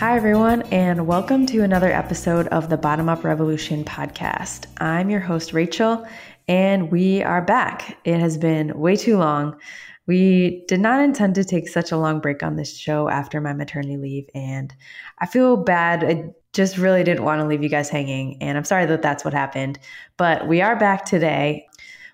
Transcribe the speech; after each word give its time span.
Hi, 0.00 0.16
everyone, 0.16 0.62
and 0.72 1.06
welcome 1.06 1.44
to 1.44 1.60
another 1.60 1.92
episode 1.92 2.46
of 2.46 2.70
the 2.70 2.78
Bottom 2.78 3.10
Up 3.10 3.22
Revolution 3.22 3.84
podcast. 3.84 4.64
I'm 4.78 5.10
your 5.10 5.20
host, 5.20 5.52
Rachel, 5.52 6.08
and 6.48 6.90
we 6.90 7.22
are 7.22 7.42
back. 7.42 7.98
It 8.04 8.18
has 8.18 8.38
been 8.38 8.78
way 8.78 8.96
too 8.96 9.18
long. 9.18 9.60
We 10.06 10.64
did 10.68 10.80
not 10.80 11.02
intend 11.02 11.34
to 11.34 11.44
take 11.44 11.68
such 11.68 11.92
a 11.92 11.98
long 11.98 12.18
break 12.18 12.42
on 12.42 12.56
this 12.56 12.74
show 12.74 13.10
after 13.10 13.42
my 13.42 13.52
maternity 13.52 13.98
leave, 13.98 14.24
and 14.34 14.74
I 15.18 15.26
feel 15.26 15.58
bad. 15.58 16.02
I 16.02 16.30
just 16.54 16.78
really 16.78 17.04
didn't 17.04 17.24
want 17.24 17.42
to 17.42 17.46
leave 17.46 17.62
you 17.62 17.68
guys 17.68 17.90
hanging, 17.90 18.42
and 18.42 18.56
I'm 18.56 18.64
sorry 18.64 18.86
that 18.86 19.02
that's 19.02 19.22
what 19.22 19.34
happened. 19.34 19.78
But 20.16 20.48
we 20.48 20.62
are 20.62 20.76
back 20.76 21.04
today. 21.04 21.66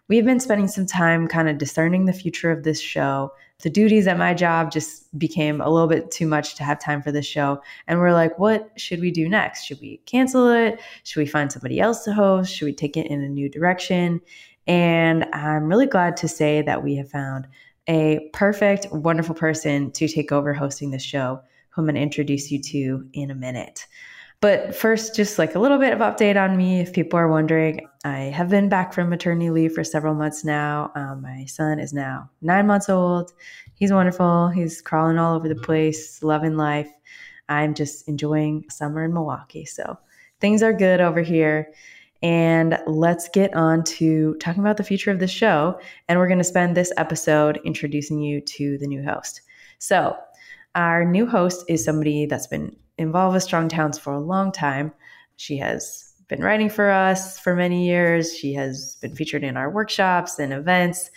We've 0.09 0.27
been 0.27 0.41
spending 0.41 0.66
some 0.66 0.87
time 0.87 1.29
kind 1.29 1.48
of 1.48 1.59
discerning 1.59 2.07
the 2.07 2.12
future 2.12 2.50
of 2.50 2.64
this 2.64 2.80
show. 2.80 3.31
The 3.63 3.71
duties 3.71 4.07
at 4.07 4.19
my 4.19 4.35
job 4.35 4.71
just 4.71 5.19
became 5.19 5.63
a 5.63 5.71
little 5.71 5.89
bit 5.89 6.11
too 6.11 6.27
much 6.27 6.57
to 6.57 6.65
have 6.65 6.79
time 6.79 7.03
for 7.03 7.11
this 7.11 7.25
show. 7.25 7.63
And 7.87 7.99
we're 7.99 8.13
like, 8.13 8.39
what 8.39 8.71
should 8.77 9.01
we 9.01 9.11
do 9.11 9.29
next? 9.29 9.65
Should 9.65 9.81
we 9.81 9.96
cancel 10.05 10.51
it? 10.51 10.79
Should 11.05 11.21
we 11.21 11.27
find 11.27 11.51
somebody 11.51 11.81
else 11.81 12.05
to 12.05 12.13
host? 12.13 12.55
Should 12.55 12.67
we 12.67 12.75
take 12.75 12.99
it 12.99 13.07
in 13.07 13.23
a 13.23 13.29
new 13.29 13.49
direction? 13.49 14.21
And 14.67 15.25
I'm 15.32 15.65
really 15.65 15.87
glad 15.87 16.19
to 16.19 16.29
say 16.29 16.61
that 16.63 16.85
we 16.85 16.96
have 16.96 17.11
found 17.11 17.49
a 17.89 18.29
perfect, 18.32 18.89
wonderful 18.93 19.35
person 19.35 19.91
to 19.93 20.07
take 20.07 20.32
over 20.32 20.53
hosting 20.53 20.91
the 20.91 20.99
show, 20.99 21.41
who 21.71 21.81
I'm 21.81 21.87
going 21.87 21.95
to 21.95 22.01
introduce 22.01 22.51
you 22.51 22.61
to 22.61 23.09
in 23.15 23.31
a 23.31 23.35
minute. 23.35 23.87
But 24.40 24.75
first, 24.75 25.17
just 25.17 25.39
like 25.39 25.54
a 25.54 25.58
little 25.58 25.79
bit 25.79 25.93
of 25.93 26.00
update 26.00 26.40
on 26.40 26.57
me, 26.57 26.81
if 26.81 26.93
people 26.93 27.18
are 27.18 27.29
wondering, 27.29 27.89
I 28.04 28.18
have 28.18 28.50
been 28.50 28.68
back 28.68 28.93
from 28.93 29.09
maternity 29.09 29.50
leave 29.50 29.72
for 29.72 29.82
several 29.82 30.14
months 30.14 30.45
now. 30.45 30.93
Um, 30.95 31.22
my 31.22 31.46
son 31.46 31.79
is 31.81 31.93
now 31.93 32.31
nine 32.42 32.67
months 32.67 32.89
old. 32.89 33.33
He's 33.75 33.92
wonderful. 33.92 34.48
He's 34.48 34.83
crawling 34.83 35.19
all 35.19 35.34
over 35.34 35.48
the 35.48 35.55
place, 35.55 36.23
loving 36.23 36.57
life. 36.57 36.91
I'm 37.48 37.75
just 37.75 38.09
enjoying 38.09 38.64
summer 38.69 39.05
in 39.05 39.14
Milwaukee. 39.14 39.64
So 39.64 39.98
things 40.41 40.62
are 40.62 40.73
good 40.73 41.01
over 41.01 41.23
here. 41.23 41.73
And 42.23 42.79
let's 42.87 43.29
get 43.29 43.55
on 43.55 43.84
to 43.84 44.34
talking 44.34 44.62
about 44.62 44.77
the 44.77 44.84
future 44.84 45.11
of 45.11 45.19
the 45.19 45.29
show. 45.29 45.79
And 46.09 46.19
we're 46.19 46.29
going 46.29 46.39
to 46.39 46.45
spend 46.45 46.77
this 46.77 46.92
episode 46.97 47.61
introducing 47.64 48.20
you 48.20 48.41
to 48.41 48.79
the 48.79 48.87
new 48.87 49.03
host. 49.03 49.42
So, 49.79 50.17
our 50.75 51.05
new 51.05 51.27
host 51.27 51.64
is 51.69 51.84
somebody 51.84 52.27
that's 52.27 52.47
been 52.47 52.77
involved 52.98 53.34
with 53.34 53.42
Strong 53.42 53.69
Towns 53.69 53.98
for 53.98 54.12
a 54.12 54.20
long 54.20 54.52
time. 54.52 54.92
She 55.36 55.56
has 55.58 56.12
been 56.28 56.42
writing 56.42 56.69
for 56.69 56.91
us 56.91 57.39
for 57.39 57.55
many 57.55 57.86
years. 57.86 58.36
She 58.36 58.55
has 58.55 58.97
been 59.00 59.14
featured 59.14 59.44
in 59.44 59.56
our 59.56 59.70
workshops 59.70 60.39
and 60.39 60.52
events, 60.52 61.11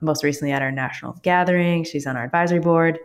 most 0.00 0.24
recently 0.24 0.52
at 0.52 0.62
our 0.62 0.72
national 0.72 1.14
gathering. 1.22 1.84
She's 1.84 2.06
on 2.06 2.16
our 2.16 2.24
advisory 2.24 2.60
board. 2.60 2.98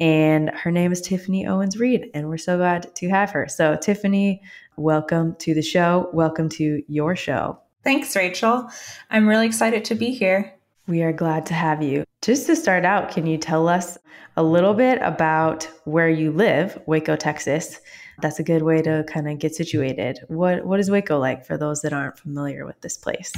And 0.00 0.50
her 0.50 0.72
name 0.72 0.90
is 0.90 1.00
Tiffany 1.00 1.46
Owens 1.46 1.78
Reed, 1.78 2.10
and 2.14 2.28
we're 2.28 2.36
so 2.36 2.56
glad 2.56 2.94
to 2.96 3.08
have 3.10 3.30
her. 3.30 3.46
So, 3.46 3.76
Tiffany, 3.80 4.42
welcome 4.76 5.36
to 5.36 5.54
the 5.54 5.62
show. 5.62 6.10
Welcome 6.12 6.48
to 6.50 6.82
your 6.88 7.14
show. 7.14 7.60
Thanks, 7.84 8.16
Rachel. 8.16 8.68
I'm 9.10 9.28
really 9.28 9.46
excited 9.46 9.84
to 9.84 9.94
be 9.94 10.10
here. 10.10 10.54
We 10.86 11.02
are 11.02 11.12
glad 11.12 11.46
to 11.46 11.54
have 11.54 11.82
you. 11.82 12.04
Just 12.20 12.46
to 12.46 12.56
start 12.56 12.84
out, 12.84 13.10
can 13.10 13.26
you 13.26 13.38
tell 13.38 13.68
us 13.68 13.96
a 14.36 14.42
little 14.42 14.74
bit 14.74 14.98
about 15.00 15.64
where 15.84 16.10
you 16.10 16.30
live, 16.30 16.78
Waco, 16.86 17.16
Texas? 17.16 17.80
That's 18.20 18.38
a 18.38 18.42
good 18.42 18.62
way 18.62 18.82
to 18.82 19.04
kind 19.08 19.28
of 19.28 19.38
get 19.38 19.54
situated. 19.54 20.20
What 20.28 20.66
what 20.66 20.80
is 20.80 20.90
Waco 20.90 21.18
like 21.18 21.46
for 21.46 21.56
those 21.56 21.80
that 21.82 21.94
aren't 21.94 22.18
familiar 22.18 22.66
with 22.66 22.80
this 22.82 22.98
place? 22.98 23.32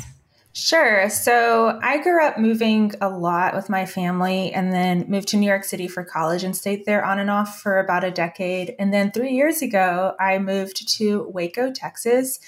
Sure. 0.55 1.09
So 1.11 1.79
I 1.83 2.03
grew 2.03 2.25
up 2.25 2.39
moving 2.39 2.93
a 3.03 3.11
lot 3.11 3.55
with 3.55 3.69
my 3.69 3.85
family 3.85 4.53
and 4.53 4.73
then 4.73 5.05
moved 5.07 5.29
to 5.29 5.37
New 5.37 5.47
York 5.47 5.65
City 5.65 5.87
for 5.87 6.03
college 6.03 6.43
and 6.43 6.57
stayed 6.57 6.87
there 6.87 7.05
on 7.05 7.19
and 7.19 7.29
off 7.29 7.61
for 7.61 7.79
about 7.79 8.05
a 8.05 8.11
decade. 8.11 8.75
And 8.79 8.91
then 8.91 9.11
three 9.13 9.33
years 9.33 9.61
ago, 9.61 10.15
I 10.19 10.39
moved 10.39 10.89
to 10.97 11.29
Waco, 11.29 11.71
Texas. 11.71 12.41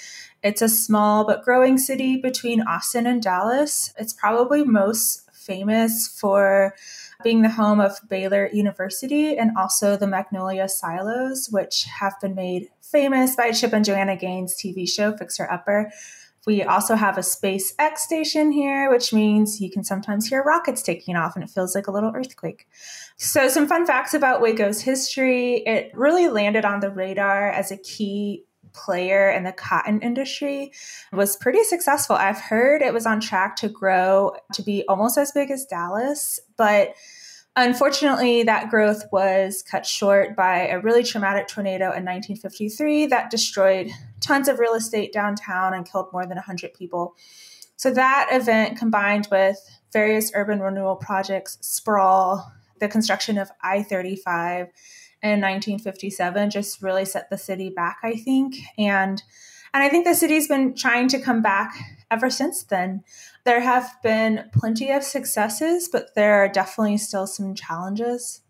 It's 0.42 0.62
a 0.62 0.68
small 0.68 1.26
but 1.26 1.42
growing 1.42 1.78
city 1.78 2.16
between 2.16 2.62
Austin 2.62 3.06
and 3.06 3.22
Dallas. 3.22 3.92
It's 3.98 4.12
probably 4.12 4.64
most 4.64 5.28
famous 5.32 6.06
for 6.06 6.74
being 7.24 7.42
the 7.42 7.48
home 7.48 7.80
of 7.80 7.98
Baylor 8.08 8.48
University 8.52 9.36
and 9.36 9.56
also 9.56 9.96
the 9.96 10.06
Magnolia 10.06 10.68
Silos, 10.68 11.48
which 11.50 11.84
have 12.00 12.14
been 12.20 12.34
made 12.34 12.68
famous 12.82 13.34
by 13.34 13.50
Chip 13.50 13.72
and 13.72 13.84
Joanna 13.84 14.16
Gaines' 14.16 14.54
TV 14.54 14.88
show, 14.88 15.16
Fixer 15.16 15.50
Upper. 15.50 15.90
We 16.46 16.62
also 16.62 16.94
have 16.94 17.18
a 17.18 17.22
SpaceX 17.22 17.98
station 17.98 18.52
here, 18.52 18.90
which 18.90 19.12
means 19.12 19.60
you 19.60 19.70
can 19.70 19.84
sometimes 19.84 20.28
hear 20.28 20.42
rockets 20.42 20.82
taking 20.82 21.16
off 21.16 21.34
and 21.34 21.44
it 21.44 21.50
feels 21.50 21.74
like 21.74 21.88
a 21.88 21.90
little 21.90 22.12
earthquake. 22.14 22.66
So, 23.16 23.48
some 23.48 23.66
fun 23.66 23.86
facts 23.86 24.14
about 24.14 24.40
Waco's 24.40 24.80
history 24.80 25.56
it 25.66 25.90
really 25.94 26.28
landed 26.28 26.64
on 26.64 26.80
the 26.80 26.90
radar 26.90 27.50
as 27.50 27.70
a 27.70 27.76
key 27.76 28.44
player 28.72 29.30
in 29.30 29.44
the 29.44 29.52
cotton 29.52 30.00
industry 30.00 30.72
was 31.12 31.36
pretty 31.36 31.64
successful. 31.64 32.16
I've 32.16 32.40
heard 32.40 32.82
it 32.82 32.92
was 32.92 33.06
on 33.06 33.20
track 33.20 33.56
to 33.56 33.68
grow 33.68 34.36
to 34.52 34.62
be 34.62 34.84
almost 34.88 35.18
as 35.18 35.32
big 35.32 35.50
as 35.50 35.66
Dallas, 35.66 36.40
but 36.56 36.94
Unfortunately, 37.60 38.44
that 38.44 38.70
growth 38.70 39.02
was 39.10 39.64
cut 39.68 39.84
short 39.84 40.36
by 40.36 40.68
a 40.68 40.78
really 40.78 41.02
traumatic 41.02 41.48
tornado 41.48 41.86
in 41.86 42.04
1953 42.04 43.06
that 43.06 43.30
destroyed 43.30 43.90
tons 44.20 44.46
of 44.46 44.60
real 44.60 44.74
estate 44.74 45.12
downtown 45.12 45.74
and 45.74 45.84
killed 45.84 46.06
more 46.12 46.24
than 46.24 46.36
100 46.36 46.72
people. 46.72 47.16
So, 47.74 47.92
that 47.94 48.28
event 48.30 48.78
combined 48.78 49.26
with 49.32 49.58
various 49.92 50.30
urban 50.34 50.60
renewal 50.60 50.94
projects, 50.94 51.58
sprawl, 51.60 52.48
the 52.78 52.86
construction 52.86 53.38
of 53.38 53.50
I 53.60 53.82
35 53.82 54.68
in 55.22 55.40
1957 55.40 56.50
just 56.50 56.82
really 56.82 57.04
set 57.04 57.30
the 57.30 57.38
city 57.38 57.70
back, 57.70 57.98
I 58.02 58.16
think. 58.16 58.56
And 58.76 59.22
and 59.74 59.82
I 59.82 59.88
think 59.88 60.06
the 60.06 60.14
city's 60.14 60.48
been 60.48 60.74
trying 60.74 61.08
to 61.08 61.20
come 61.20 61.42
back 61.42 61.74
ever 62.10 62.30
since 62.30 62.62
then. 62.62 63.02
There 63.44 63.60
have 63.60 63.90
been 64.02 64.48
plenty 64.52 64.90
of 64.90 65.02
successes, 65.02 65.88
but 65.90 66.14
there 66.14 66.42
are 66.42 66.48
definitely 66.48 66.96
still 66.98 67.26
some 67.26 67.54
challenges. 67.54 68.40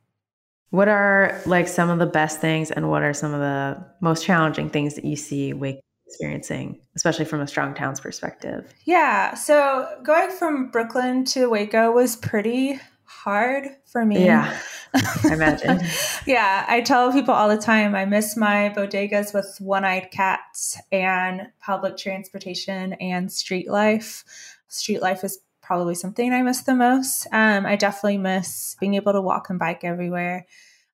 What 0.70 0.88
are 0.88 1.40
like 1.46 1.66
some 1.66 1.90
of 1.90 1.98
the 1.98 2.06
best 2.06 2.40
things 2.40 2.70
and 2.70 2.90
what 2.90 3.02
are 3.02 3.14
some 3.14 3.32
of 3.32 3.40
the 3.40 3.84
most 4.00 4.24
challenging 4.24 4.68
things 4.68 4.94
that 4.94 5.04
you 5.04 5.16
see 5.16 5.54
Waco 5.54 5.80
experiencing, 6.06 6.78
especially 6.94 7.24
from 7.24 7.40
a 7.40 7.46
strong 7.46 7.74
towns 7.74 8.00
perspective? 8.00 8.72
Yeah. 8.84 9.34
So 9.34 9.88
going 10.04 10.30
from 10.30 10.70
Brooklyn 10.70 11.24
to 11.26 11.48
Waco 11.48 11.90
was 11.90 12.16
pretty 12.16 12.78
hard 13.08 13.68
for 13.86 14.04
me. 14.04 14.24
Yeah. 14.24 14.58
I 14.94 15.32
imagine. 15.32 15.80
yeah. 16.26 16.64
I 16.68 16.82
tell 16.82 17.12
people 17.12 17.34
all 17.34 17.48
the 17.48 17.58
time 17.58 17.94
I 17.94 18.04
miss 18.04 18.36
my 18.36 18.72
bodegas 18.76 19.34
with 19.34 19.56
one 19.60 19.84
eyed 19.84 20.10
cats 20.10 20.78
and 20.92 21.48
public 21.60 21.96
transportation 21.96 22.92
and 22.94 23.32
street 23.32 23.68
life 23.68 24.24
street 24.68 25.00
life 25.00 25.24
is 25.24 25.40
probably 25.62 25.94
something 25.94 26.32
I 26.32 26.42
miss 26.42 26.62
the 26.62 26.74
most. 26.74 27.26
Um, 27.32 27.66
I 27.66 27.76
definitely 27.76 28.18
miss 28.18 28.76
being 28.78 28.94
able 28.94 29.12
to 29.12 29.20
walk 29.20 29.50
and 29.50 29.58
bike 29.58 29.84
everywhere. 29.84 30.46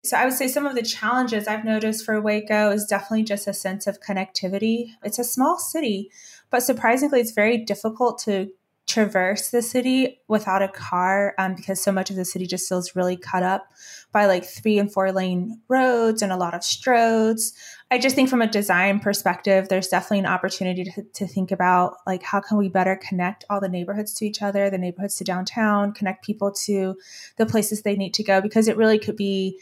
So 0.04 0.16
I 0.16 0.25
would 0.25 0.34
say 0.34 0.48
some 0.48 0.66
of 0.66 0.75
the 0.75 0.82
challenges 0.82 1.46
I've 1.46 1.64
noticed 1.64 2.04
for 2.04 2.20
Waco 2.20 2.70
is 2.70 2.84
definitely 2.84 3.25
just 3.25 3.46
a 3.46 3.54
sense 3.54 3.86
of 3.86 4.00
connectivity. 4.00 4.91
It's 5.02 5.19
a 5.19 5.25
small 5.25 5.58
city, 5.58 6.10
but 6.50 6.62
surprisingly, 6.62 7.20
it's 7.20 7.32
very 7.32 7.58
difficult 7.58 8.19
to 8.25 8.50
traverse 8.87 9.50
the 9.50 9.62
city 9.62 10.21
without 10.28 10.62
a 10.62 10.69
car 10.69 11.34
um, 11.39 11.55
because 11.55 11.83
so 11.83 11.91
much 11.91 12.11
of 12.11 12.17
the 12.17 12.25
city 12.25 12.47
just 12.47 12.69
feels 12.69 12.95
really 12.95 13.17
cut 13.17 13.43
up 13.43 13.67
by 14.12 14.27
like 14.27 14.45
three 14.45 14.78
and 14.78 14.93
four 14.93 15.11
lane 15.11 15.61
roads 15.69 16.22
and 16.22 16.31
a 16.31 16.37
lot 16.37 16.55
of 16.55 16.61
stroads. 16.61 17.53
I 17.91 17.99
just 17.99 18.15
think 18.15 18.28
from 18.28 18.43
a 18.43 18.47
design 18.47 19.00
perspective, 19.00 19.69
there's 19.69 19.89
definitely 19.89 20.21
an 20.21 20.27
opportunity 20.27 20.84
to, 20.84 21.03
to 21.03 21.27
think 21.27 21.50
about 21.50 21.94
like 22.06 22.23
how 22.23 22.41
can 22.41 22.59
we 22.59 22.69
better 22.69 22.97
connect 22.97 23.44
all 23.49 23.61
the 23.61 23.69
neighborhoods 23.69 24.15
to 24.15 24.27
each 24.27 24.43
other, 24.43 24.69
the 24.69 24.78
neighborhoods 24.78 25.17
to 25.17 25.25
downtown, 25.25 25.93
connect 25.93 26.25
people 26.25 26.53
to 26.64 26.97
the 27.37 27.47
places 27.47 27.82
they 27.82 27.97
need 27.97 28.14
to 28.14 28.23
go 28.23 28.41
because 28.41 28.69
it 28.69 28.76
really 28.76 28.99
could 28.99 29.17
be 29.17 29.61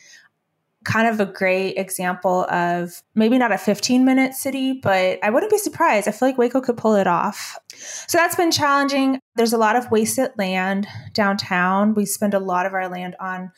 kind 0.84 1.08
of 1.08 1.20
a 1.20 1.26
great 1.26 1.76
example 1.76 2.44
of 2.50 3.02
maybe 3.14 3.38
not 3.38 3.52
a 3.52 3.58
15 3.58 4.04
minute 4.04 4.34
city, 4.34 4.80
but 4.82 5.18
I 5.22 5.30
wouldn't 5.30 5.52
be 5.52 5.58
surprised. 5.58 6.08
I 6.08 6.12
feel 6.12 6.28
like 6.28 6.38
Waco 6.38 6.60
could 6.60 6.76
pull 6.76 6.94
it 6.94 7.06
off. 7.06 7.58
So 8.08 8.18
that's 8.18 8.36
been 8.36 8.50
challenging. 8.50 9.20
There's 9.36 9.52
a 9.52 9.58
lot 9.58 9.76
of 9.76 9.90
wasted 9.90 10.30
land 10.36 10.86
downtown. 11.12 11.94
We 11.94 12.06
spend 12.06 12.34
a 12.34 12.38
lot 12.38 12.66
of 12.66 12.74
our 12.74 12.88
land 12.88 13.16
on 13.20 13.52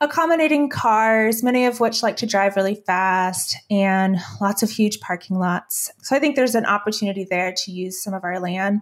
accommodating 0.00 0.70
cars, 0.70 1.42
many 1.42 1.66
of 1.66 1.78
which 1.78 2.02
like 2.02 2.16
to 2.16 2.26
drive 2.26 2.56
really 2.56 2.82
fast, 2.86 3.56
and 3.70 4.16
lots 4.40 4.62
of 4.62 4.70
huge 4.70 4.98
parking 5.00 5.38
lots. 5.38 5.90
So 6.02 6.16
I 6.16 6.18
think 6.18 6.36
there's 6.36 6.54
an 6.54 6.64
opportunity 6.64 7.26
there 7.28 7.52
to 7.54 7.70
use 7.70 8.02
some 8.02 8.14
of 8.14 8.24
our 8.24 8.40
land 8.40 8.80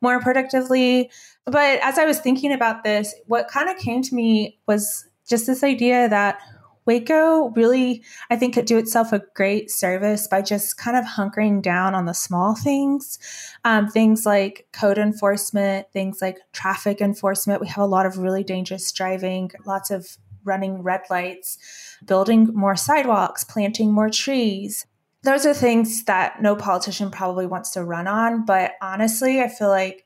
more 0.00 0.20
productively. 0.20 1.10
But 1.46 1.80
as 1.82 1.98
I 1.98 2.04
was 2.04 2.20
thinking 2.20 2.52
about 2.52 2.84
this, 2.84 3.14
what 3.26 3.48
kind 3.48 3.68
of 3.68 3.76
came 3.78 4.02
to 4.02 4.14
me 4.14 4.60
was 4.66 5.04
just 5.28 5.46
this 5.46 5.64
idea 5.64 6.08
that 6.08 6.38
Waco 6.84 7.50
really, 7.50 8.02
I 8.30 8.36
think, 8.36 8.54
could 8.54 8.64
do 8.64 8.78
itself 8.78 9.12
a 9.12 9.22
great 9.34 9.70
service 9.70 10.26
by 10.26 10.42
just 10.42 10.76
kind 10.76 10.96
of 10.96 11.04
hunkering 11.04 11.62
down 11.62 11.94
on 11.94 12.06
the 12.06 12.12
small 12.12 12.54
things. 12.54 13.18
Um, 13.64 13.88
things 13.88 14.26
like 14.26 14.66
code 14.72 14.98
enforcement, 14.98 15.86
things 15.92 16.20
like 16.20 16.38
traffic 16.52 17.00
enforcement. 17.00 17.60
We 17.60 17.68
have 17.68 17.78
a 17.78 17.86
lot 17.86 18.06
of 18.06 18.18
really 18.18 18.44
dangerous 18.44 18.90
driving, 18.90 19.50
lots 19.64 19.90
of 19.90 20.18
running 20.44 20.82
red 20.82 21.02
lights, 21.10 21.58
building 22.04 22.48
more 22.52 22.76
sidewalks, 22.76 23.44
planting 23.44 23.92
more 23.92 24.10
trees. 24.10 24.86
Those 25.22 25.46
are 25.46 25.54
things 25.54 26.04
that 26.04 26.42
no 26.42 26.56
politician 26.56 27.10
probably 27.10 27.46
wants 27.46 27.70
to 27.70 27.84
run 27.84 28.08
on. 28.08 28.44
But 28.44 28.72
honestly, 28.82 29.40
I 29.40 29.48
feel 29.48 29.68
like 29.68 30.04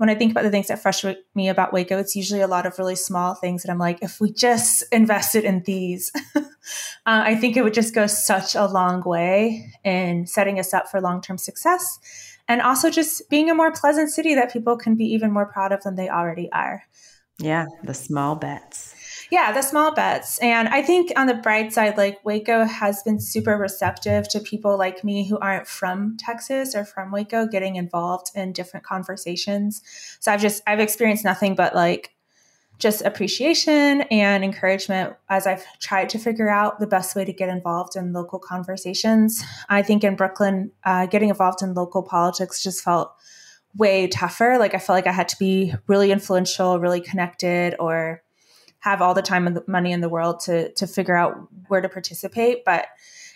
when 0.00 0.08
I 0.08 0.14
think 0.14 0.30
about 0.30 0.44
the 0.44 0.50
things 0.50 0.68
that 0.68 0.80
frustrate 0.80 1.18
me 1.34 1.50
about 1.50 1.74
Waco, 1.74 1.98
it's 1.98 2.16
usually 2.16 2.40
a 2.40 2.46
lot 2.46 2.64
of 2.64 2.78
really 2.78 2.96
small 2.96 3.34
things 3.34 3.62
that 3.62 3.70
I'm 3.70 3.78
like, 3.78 3.98
if 4.00 4.18
we 4.18 4.32
just 4.32 4.82
invested 4.90 5.44
in 5.44 5.62
these, 5.66 6.10
uh, 6.36 6.40
I 7.04 7.34
think 7.34 7.54
it 7.54 7.62
would 7.62 7.74
just 7.74 7.94
go 7.94 8.06
such 8.06 8.54
a 8.54 8.64
long 8.64 9.02
way 9.04 9.70
in 9.84 10.26
setting 10.26 10.58
us 10.58 10.72
up 10.72 10.88
for 10.88 11.02
long 11.02 11.20
term 11.20 11.36
success. 11.36 11.98
And 12.48 12.62
also 12.62 12.88
just 12.88 13.28
being 13.28 13.50
a 13.50 13.54
more 13.54 13.72
pleasant 13.72 14.08
city 14.08 14.34
that 14.36 14.50
people 14.50 14.78
can 14.78 14.96
be 14.96 15.04
even 15.04 15.32
more 15.32 15.44
proud 15.44 15.70
of 15.70 15.82
than 15.82 15.96
they 15.96 16.08
already 16.08 16.50
are. 16.50 16.82
Yeah, 17.38 17.66
the 17.84 17.92
small 17.92 18.36
bets. 18.36 18.94
Yeah, 19.30 19.52
the 19.52 19.62
small 19.62 19.94
bets. 19.94 20.38
And 20.40 20.68
I 20.68 20.82
think 20.82 21.12
on 21.16 21.26
the 21.26 21.34
bright 21.34 21.72
side, 21.72 21.96
like 21.96 22.24
Waco 22.24 22.64
has 22.64 23.02
been 23.04 23.20
super 23.20 23.56
receptive 23.56 24.28
to 24.30 24.40
people 24.40 24.76
like 24.76 25.04
me 25.04 25.28
who 25.28 25.38
aren't 25.38 25.68
from 25.68 26.16
Texas 26.18 26.74
or 26.74 26.84
from 26.84 27.12
Waco 27.12 27.46
getting 27.46 27.76
involved 27.76 28.32
in 28.34 28.52
different 28.52 28.84
conversations. 28.84 29.82
So 30.18 30.32
I've 30.32 30.40
just, 30.40 30.62
I've 30.66 30.80
experienced 30.80 31.24
nothing 31.24 31.54
but 31.54 31.76
like 31.76 32.12
just 32.80 33.02
appreciation 33.02 34.00
and 34.10 34.42
encouragement 34.42 35.14
as 35.28 35.46
I've 35.46 35.64
tried 35.78 36.08
to 36.08 36.18
figure 36.18 36.48
out 36.48 36.80
the 36.80 36.86
best 36.86 37.14
way 37.14 37.24
to 37.24 37.32
get 37.32 37.50
involved 37.50 37.94
in 37.94 38.12
local 38.12 38.38
conversations. 38.38 39.44
I 39.68 39.82
think 39.82 40.02
in 40.02 40.16
Brooklyn, 40.16 40.72
uh, 40.82 41.06
getting 41.06 41.28
involved 41.28 41.62
in 41.62 41.74
local 41.74 42.02
politics 42.02 42.62
just 42.62 42.82
felt 42.82 43.12
way 43.76 44.08
tougher. 44.08 44.56
Like 44.58 44.74
I 44.74 44.78
felt 44.78 44.96
like 44.96 45.06
I 45.06 45.12
had 45.12 45.28
to 45.28 45.36
be 45.38 45.74
really 45.86 46.10
influential, 46.10 46.80
really 46.80 47.00
connected, 47.00 47.76
or 47.78 48.22
have 48.80 49.00
all 49.00 49.14
the 49.14 49.22
time 49.22 49.46
and 49.46 49.56
the 49.56 49.64
money 49.66 49.92
in 49.92 50.00
the 50.00 50.08
world 50.08 50.40
to 50.40 50.72
to 50.72 50.86
figure 50.86 51.16
out 51.16 51.48
where 51.68 51.80
to 51.80 51.88
participate. 51.88 52.64
But 52.64 52.86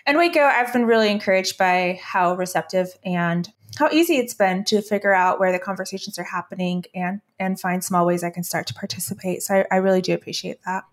in 0.07 0.17
Waco, 0.17 0.41
I've 0.41 0.73
been 0.73 0.87
really 0.87 1.11
encouraged 1.11 1.57
by 1.57 1.99
how 2.03 2.35
receptive 2.35 2.89
and 3.05 3.49
how 3.79 3.89
easy 3.91 4.17
it's 4.17 4.35
been 4.35 4.65
to 4.65 4.83
figure 4.83 5.13
out 5.13 5.41
where 5.41 5.53
the 5.53 5.59
conversations 5.59 6.19
are 6.19 6.25
happening 6.25 6.85
and 6.95 7.21
and 7.39 7.59
find 7.59 7.83
small 7.83 8.07
ways 8.07 8.25
I 8.25 8.31
can 8.31 8.45
start 8.45 8.67
to 8.69 8.75
participate. 8.75 9.43
So 9.43 9.55
I, 9.55 9.67
I 9.71 9.77
really 9.77 10.01
do 10.01 10.15
appreciate 10.15 10.59
that. 10.65 10.85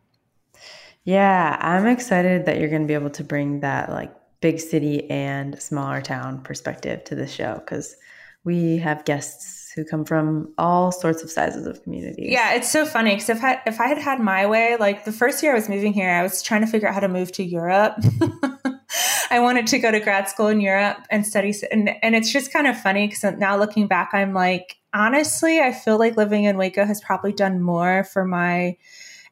Yeah, 1.04 1.58
I'm 1.60 1.88
excited 1.88 2.46
that 2.46 2.60
you're 2.60 2.70
going 2.70 2.84
to 2.84 2.88
be 2.88 2.94
able 2.94 3.10
to 3.12 3.24
bring 3.24 3.62
that 3.62 3.90
like 3.90 4.14
big 4.40 4.60
city 4.60 5.10
and 5.10 5.60
smaller 5.62 6.02
town 6.02 6.42
perspective 6.42 7.04
to 7.06 7.16
the 7.16 7.28
show 7.28 7.56
because 7.56 7.96
we 8.44 8.78
have 8.78 9.06
guests 9.06 9.61
who 9.76 9.86
come 9.86 10.06
from 10.06 10.54
all 10.58 10.92
sorts 10.92 11.24
of 11.24 11.32
sizes 11.32 11.66
of 11.66 11.82
communities. 11.84 12.30
Yeah, 12.30 12.54
it's 12.54 12.70
so 12.70 12.86
funny 12.86 13.16
because 13.16 13.30
if 13.30 13.44
I, 13.44 13.62
if 13.66 13.80
I 13.80 13.88
had 13.88 13.98
had 13.98 14.20
my 14.20 14.46
way, 14.46 14.76
like 14.78 15.06
the 15.06 15.12
first 15.12 15.42
year 15.42 15.54
I 15.54 15.56
was 15.56 15.70
moving 15.70 15.94
here, 15.94 16.10
I 16.10 16.24
was 16.24 16.42
trying 16.42 16.62
to 16.62 16.68
figure 16.68 16.88
out 16.88 16.94
how 16.94 17.00
to 17.00 17.08
move 17.08 17.32
to 17.34 17.44
Europe. 17.44 17.96
I 19.32 19.40
wanted 19.40 19.68
to 19.68 19.80
go 19.80 19.92
to 19.92 20.00
grad 20.00 20.28
school 20.28 20.48
in 20.48 20.60
Europe 20.60 20.98
and 21.10 21.26
study, 21.26 21.54
and 21.72 21.90
and 22.04 22.16
it's 22.16 22.32
just 22.32 22.52
kind 22.52 22.68
of 22.68 22.78
funny 22.78 23.08
because 23.08 23.38
now 23.38 23.58
looking 23.58 23.88
back, 23.88 24.10
I'm 24.14 24.34
like, 24.34 24.78
honestly, 24.94 25.62
I 25.62 25.72
feel 25.72 25.98
like 25.98 26.18
living 26.18 26.44
in 26.44 26.58
Waco 26.58 26.86
has 26.86 27.02
probably 27.02 27.32
done 27.32 27.62
more 27.62 28.04
for 28.04 28.26
my 28.26 28.78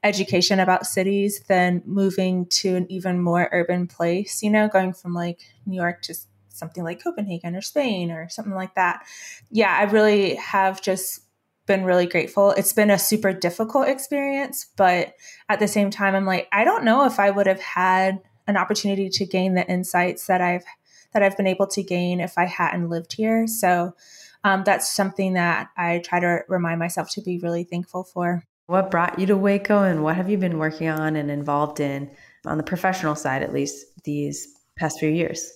education 0.02 0.62
about 0.62 0.86
cities 0.86 1.42
than 1.50 1.84
moving 1.86 2.46
to 2.46 2.78
an 2.78 2.90
even 2.90 3.20
more 3.20 3.50
urban 3.52 3.88
place. 3.88 4.42
You 4.42 4.52
know, 4.52 4.70
going 4.70 4.94
from 4.94 5.14
like 5.14 5.42
New 5.66 5.76
York 5.76 6.02
to 6.04 6.16
something 6.50 6.84
like 6.84 7.04
Copenhagen 7.04 7.56
or 7.56 7.62
Spain 7.62 8.12
or 8.12 8.30
something 8.30 8.54
like 8.54 8.76
that. 8.76 9.04
Yeah, 9.50 9.76
I 9.76 9.84
really 9.84 10.36
have 10.36 10.82
just 10.82 11.22
been 11.66 11.86
really 11.86 12.08
grateful. 12.08 12.52
It's 12.52 12.74
been 12.74 12.90
a 12.90 13.00
super 13.00 13.32
difficult 13.32 13.88
experience, 13.88 14.68
but 14.76 15.14
at 15.48 15.60
the 15.60 15.68
same 15.68 15.92
time, 15.92 16.16
I'm 16.16 16.26
like, 16.26 16.48
I 16.52 16.64
don't 16.64 16.84
know 16.84 17.06
if 17.06 17.20
I 17.20 17.30
would 17.30 17.48
have 17.48 17.62
had 17.62 18.20
an 18.48 18.58
opportunity 18.58 19.08
to 19.10 19.26
gain 19.26 19.54
the 19.54 19.70
insights 19.70 20.26
that 20.28 20.42
I've 20.42 20.66
that 21.14 21.24
I've 21.24 21.38
been 21.38 21.48
able 21.48 21.68
to 21.68 21.82
gain 21.82 22.20
if 22.20 22.38
I 22.38 22.46
hadn't 22.46 22.90
lived 22.90 23.14
here. 23.14 23.48
So 23.48 23.96
um, 24.44 24.64
that's 24.64 24.94
something 24.94 25.34
that 25.34 25.70
I 25.76 26.00
try 26.06 26.20
to 26.20 26.42
remind 26.48 26.80
myself 26.80 27.10
to 27.12 27.22
be 27.22 27.40
really 27.40 27.64
thankful 27.64 28.04
for. 28.04 28.44
What 28.68 28.92
brought 28.92 29.18
you 29.18 29.26
to 29.28 29.38
Waco, 29.38 29.82
and 29.82 30.04
what 30.04 30.16
have 30.16 30.30
you 30.30 30.38
been 30.38 30.60
working 30.60 30.88
on 30.88 31.16
and 31.16 31.32
involved 31.32 31.80
in 31.80 32.12
on 32.46 32.58
the 32.58 32.64
professional 32.64 33.16
side, 33.16 33.42
at 33.42 33.54
least 33.54 33.86
these 34.04 34.48
past 34.76 35.00
few 35.00 35.10
years? 35.10 35.52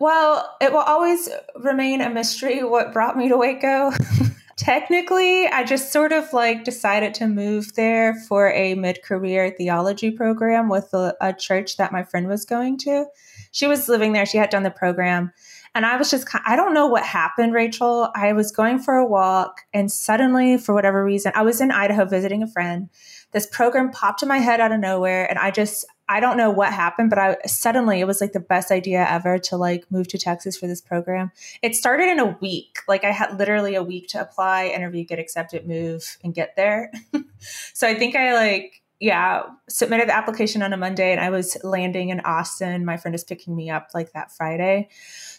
Well, 0.00 0.56
it 0.62 0.72
will 0.72 0.78
always 0.78 1.28
remain 1.56 2.00
a 2.00 2.08
mystery 2.08 2.64
what 2.64 2.94
brought 2.94 3.18
me 3.18 3.28
to 3.28 3.36
Waco. 3.36 3.92
Technically, 4.56 5.46
I 5.46 5.62
just 5.62 5.92
sort 5.92 6.12
of 6.12 6.32
like 6.32 6.64
decided 6.64 7.12
to 7.14 7.26
move 7.26 7.74
there 7.74 8.14
for 8.26 8.50
a 8.50 8.74
mid 8.74 9.02
career 9.02 9.54
theology 9.56 10.10
program 10.10 10.70
with 10.70 10.92
a, 10.94 11.14
a, 11.20 11.34
church 11.34 11.76
that 11.76 11.92
my 11.92 12.02
friend 12.02 12.28
was 12.28 12.46
going 12.46 12.78
to. 12.78 13.06
She 13.52 13.66
was 13.66 13.90
living 13.90 14.12
there, 14.12 14.24
she 14.24 14.38
had 14.38 14.48
done 14.48 14.62
the 14.62 14.70
program. 14.70 15.32
And 15.74 15.84
I 15.84 15.96
was 15.96 16.10
just, 16.10 16.26
I 16.46 16.56
don't 16.56 16.74
know 16.74 16.86
what 16.86 17.04
happened, 17.04 17.52
Rachel. 17.52 18.10
I 18.14 18.32
was 18.32 18.50
going 18.50 18.80
for 18.80 18.94
a 18.94 19.06
walk, 19.06 19.60
and 19.72 19.92
suddenly, 19.92 20.56
for 20.56 20.74
whatever 20.74 21.04
reason, 21.04 21.30
I 21.34 21.42
was 21.42 21.60
in 21.60 21.70
Idaho 21.70 22.06
visiting 22.06 22.42
a 22.42 22.48
friend. 22.48 22.88
This 23.32 23.46
program 23.46 23.92
popped 23.92 24.22
in 24.22 24.28
my 24.28 24.38
head 24.38 24.60
out 24.60 24.72
of 24.72 24.80
nowhere, 24.80 25.28
and 25.30 25.38
I 25.38 25.52
just, 25.52 25.86
I 26.10 26.18
don't 26.18 26.36
know 26.36 26.50
what 26.50 26.72
happened, 26.72 27.08
but 27.08 27.20
I 27.20 27.36
suddenly 27.46 28.00
it 28.00 28.04
was 28.04 28.20
like 28.20 28.32
the 28.32 28.40
best 28.40 28.72
idea 28.72 29.06
ever 29.08 29.38
to 29.38 29.56
like 29.56 29.88
move 29.92 30.08
to 30.08 30.18
Texas 30.18 30.56
for 30.56 30.66
this 30.66 30.80
program. 30.80 31.30
It 31.62 31.76
started 31.76 32.08
in 32.08 32.18
a 32.18 32.36
week. 32.40 32.80
Like 32.88 33.04
I 33.04 33.12
had 33.12 33.38
literally 33.38 33.76
a 33.76 33.82
week 33.84 34.08
to 34.08 34.20
apply, 34.20 34.66
interview, 34.66 35.04
get 35.04 35.20
accepted, 35.20 35.68
move, 35.68 36.18
and 36.24 36.34
get 36.34 36.56
there. 36.56 36.90
so 37.74 37.86
I 37.86 37.94
think 37.94 38.16
I 38.16 38.34
like 38.34 38.82
yeah, 39.02 39.44
submitted 39.66 40.08
the 40.08 40.14
application 40.14 40.60
on 40.60 40.74
a 40.74 40.76
Monday 40.76 41.10
and 41.10 41.20
I 41.20 41.30
was 41.30 41.56
landing 41.64 42.10
in 42.10 42.20
Austin. 42.20 42.84
My 42.84 42.98
friend 42.98 43.14
is 43.14 43.24
picking 43.24 43.56
me 43.56 43.70
up 43.70 43.88
like 43.94 44.12
that 44.12 44.30
Friday. 44.30 44.90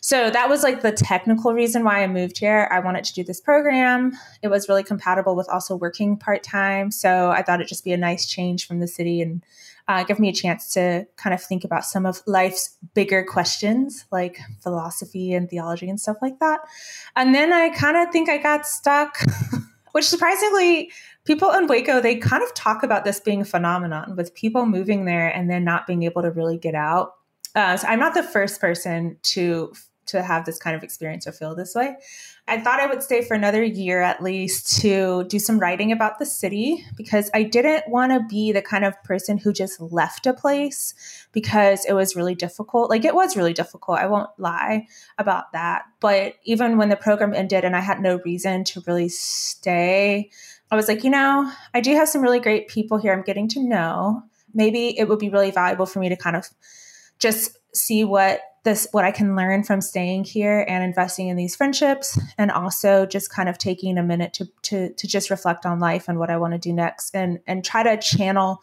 So 0.01 0.31
that 0.31 0.49
was 0.49 0.63
like 0.63 0.81
the 0.81 0.91
technical 0.91 1.53
reason 1.53 1.83
why 1.83 2.01
I 2.01 2.07
moved 2.07 2.39
here. 2.39 2.67
I 2.71 2.79
wanted 2.79 3.03
to 3.03 3.13
do 3.13 3.23
this 3.23 3.39
program. 3.39 4.13
It 4.41 4.47
was 4.47 4.67
really 4.67 4.83
compatible 4.83 5.35
with 5.35 5.47
also 5.47 5.75
working 5.75 6.17
part 6.17 6.41
time. 6.41 6.89
So 6.89 7.29
I 7.29 7.43
thought 7.43 7.59
it'd 7.59 7.67
just 7.67 7.83
be 7.83 7.93
a 7.93 7.97
nice 7.97 8.25
change 8.25 8.65
from 8.65 8.79
the 8.79 8.87
city 8.87 9.21
and 9.21 9.43
uh, 9.87 10.03
give 10.03 10.19
me 10.19 10.29
a 10.29 10.33
chance 10.33 10.73
to 10.73 11.05
kind 11.17 11.33
of 11.33 11.41
think 11.41 11.63
about 11.63 11.83
some 11.85 12.05
of 12.05 12.21
life's 12.25 12.77
bigger 12.93 13.23
questions 13.23 14.05
like 14.11 14.39
philosophy 14.61 15.33
and 15.33 15.49
theology 15.49 15.89
and 15.89 15.99
stuff 15.99 16.17
like 16.21 16.39
that. 16.39 16.61
And 17.15 17.33
then 17.33 17.53
I 17.53 17.69
kind 17.69 17.97
of 17.97 18.11
think 18.11 18.29
I 18.29 18.37
got 18.37 18.65
stuck, 18.65 19.17
which 19.91 20.07
surprisingly, 20.07 20.91
people 21.25 21.51
in 21.51 21.67
Waco, 21.67 22.01
they 22.01 22.15
kind 22.15 22.43
of 22.43 22.53
talk 22.53 22.83
about 22.83 23.03
this 23.03 23.19
being 23.19 23.41
a 23.41 23.45
phenomenon 23.45 24.15
with 24.15 24.33
people 24.33 24.65
moving 24.65 25.05
there 25.05 25.29
and 25.29 25.49
then 25.49 25.63
not 25.63 25.87
being 25.87 26.03
able 26.03 26.21
to 26.21 26.31
really 26.31 26.57
get 26.57 26.75
out. 26.75 27.13
Uh, 27.55 27.75
so 27.77 27.87
I'm 27.87 27.99
not 27.99 28.13
the 28.13 28.23
first 28.23 28.61
person 28.61 29.17
to 29.23 29.73
to 30.11 30.21
have 30.21 30.45
this 30.45 30.57
kind 30.57 30.75
of 30.75 30.83
experience 30.83 31.27
or 31.27 31.31
feel 31.31 31.55
this 31.55 31.75
way. 31.75 31.95
I 32.47 32.59
thought 32.59 32.79
I 32.79 32.87
would 32.87 33.03
stay 33.03 33.21
for 33.21 33.33
another 33.33 33.63
year 33.63 34.01
at 34.01 34.21
least 34.21 34.81
to 34.81 35.23
do 35.25 35.39
some 35.39 35.59
writing 35.59 35.91
about 35.91 36.19
the 36.19 36.25
city 36.25 36.85
because 36.95 37.29
I 37.33 37.43
didn't 37.43 37.87
want 37.87 38.11
to 38.11 38.25
be 38.27 38.51
the 38.51 38.61
kind 38.61 38.83
of 38.83 39.01
person 39.03 39.37
who 39.37 39.53
just 39.53 39.79
left 39.79 40.25
a 40.25 40.33
place 40.33 40.93
because 41.31 41.85
it 41.85 41.93
was 41.93 42.15
really 42.15 42.35
difficult. 42.35 42.89
Like 42.89 43.05
it 43.05 43.15
was 43.15 43.37
really 43.37 43.53
difficult. 43.53 43.99
I 43.99 44.07
won't 44.07 44.29
lie 44.37 44.87
about 45.17 45.53
that. 45.53 45.83
But 45.99 46.35
even 46.43 46.77
when 46.77 46.89
the 46.89 46.95
program 46.95 47.33
ended 47.33 47.63
and 47.63 47.75
I 47.75 47.79
had 47.79 48.01
no 48.01 48.19
reason 48.25 48.63
to 48.65 48.83
really 48.87 49.09
stay, 49.09 50.29
I 50.71 50.75
was 50.75 50.87
like, 50.87 51.03
you 51.03 51.09
know, 51.09 51.51
I 51.73 51.81
do 51.81 51.93
have 51.95 52.09
some 52.09 52.21
really 52.21 52.39
great 52.39 52.67
people 52.67 52.97
here 52.97 53.13
I'm 53.13 53.23
getting 53.23 53.47
to 53.49 53.63
know. 53.63 54.23
Maybe 54.53 54.97
it 54.97 55.07
would 55.07 55.19
be 55.19 55.29
really 55.29 55.51
valuable 55.51 55.85
for 55.85 55.99
me 55.99 56.09
to 56.09 56.15
kind 56.15 56.35
of 56.35 56.49
just 57.19 57.57
see 57.73 58.03
what 58.03 58.41
this 58.63 58.87
what 58.91 59.05
I 59.05 59.11
can 59.11 59.35
learn 59.35 59.63
from 59.63 59.81
staying 59.81 60.25
here 60.25 60.65
and 60.67 60.83
investing 60.83 61.29
in 61.29 61.35
these 61.35 61.55
friendships 61.55 62.19
and 62.37 62.51
also 62.51 63.05
just 63.05 63.31
kind 63.31 63.49
of 63.49 63.57
taking 63.57 63.97
a 63.97 64.03
minute 64.03 64.33
to 64.33 64.47
to 64.63 64.93
to 64.93 65.07
just 65.07 65.29
reflect 65.29 65.65
on 65.65 65.79
life 65.79 66.07
and 66.07 66.19
what 66.19 66.29
I 66.29 66.37
want 66.37 66.53
to 66.53 66.59
do 66.59 66.73
next 66.73 67.15
and 67.15 67.39
and 67.47 67.65
try 67.65 67.83
to 67.83 67.97
channel 67.97 68.61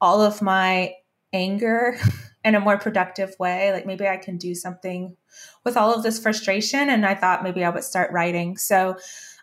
all 0.00 0.22
of 0.22 0.40
my 0.40 0.94
anger 1.32 1.98
in 2.44 2.54
a 2.54 2.60
more 2.60 2.78
productive 2.78 3.34
way 3.38 3.72
like 3.72 3.86
maybe 3.86 4.06
I 4.06 4.16
can 4.16 4.36
do 4.36 4.54
something 4.54 5.16
with 5.64 5.76
all 5.76 5.92
of 5.92 6.02
this 6.02 6.20
frustration 6.20 6.88
and 6.88 7.04
I 7.04 7.14
thought 7.14 7.42
maybe 7.42 7.64
I 7.64 7.70
would 7.70 7.84
start 7.84 8.12
writing 8.12 8.56
so 8.56 8.96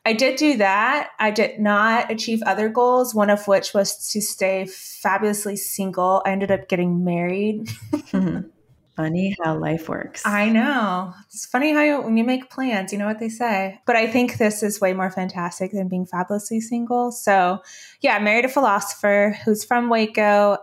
I 0.05 0.13
did 0.13 0.38
do 0.38 0.55
that. 0.57 1.09
I 1.19 1.31
did 1.31 1.59
not 1.59 2.09
achieve 2.09 2.41
other 2.43 2.69
goals, 2.69 3.13
one 3.13 3.29
of 3.29 3.45
which 3.45 3.74
was 3.74 4.09
to 4.12 4.21
stay 4.21 4.65
fabulously 4.65 5.57
single. 5.57 6.21
I 6.25 6.31
ended 6.31 6.50
up 6.50 6.69
getting 6.69 7.03
married. 7.03 7.65
mm-hmm. 7.91 8.47
Funny 8.98 9.36
how 9.44 9.56
life 9.56 9.88
works. 9.88 10.25
I 10.25 10.50
know. 10.50 11.13
It's 11.27 11.46
funny 11.46 11.72
how 11.72 11.84
you, 11.84 12.01
when 12.01 12.18
you 12.18 12.24
make 12.24 12.50
plans, 12.50 12.92
you 12.92 12.98
know 12.98 13.06
what 13.06 13.20
they 13.20 13.30
say. 13.30 13.80
But 13.86 13.96
I 13.96 14.08
think 14.08 14.39
this 14.39 14.63
is 14.63 14.82
way 14.82 14.94
more 14.94 15.12
fantastic 15.12 15.72
than 15.72 15.88
being 15.88 16.08
fabulously 16.08 16.60
single. 16.60 17.12
So, 17.12 17.60
yeah, 18.01 18.16
I 18.16 18.20
married 18.20 18.46
a 18.46 18.50
philosopher 18.50 19.38
who's 19.46 19.63
from 19.63 19.89
Waco, 19.89 20.58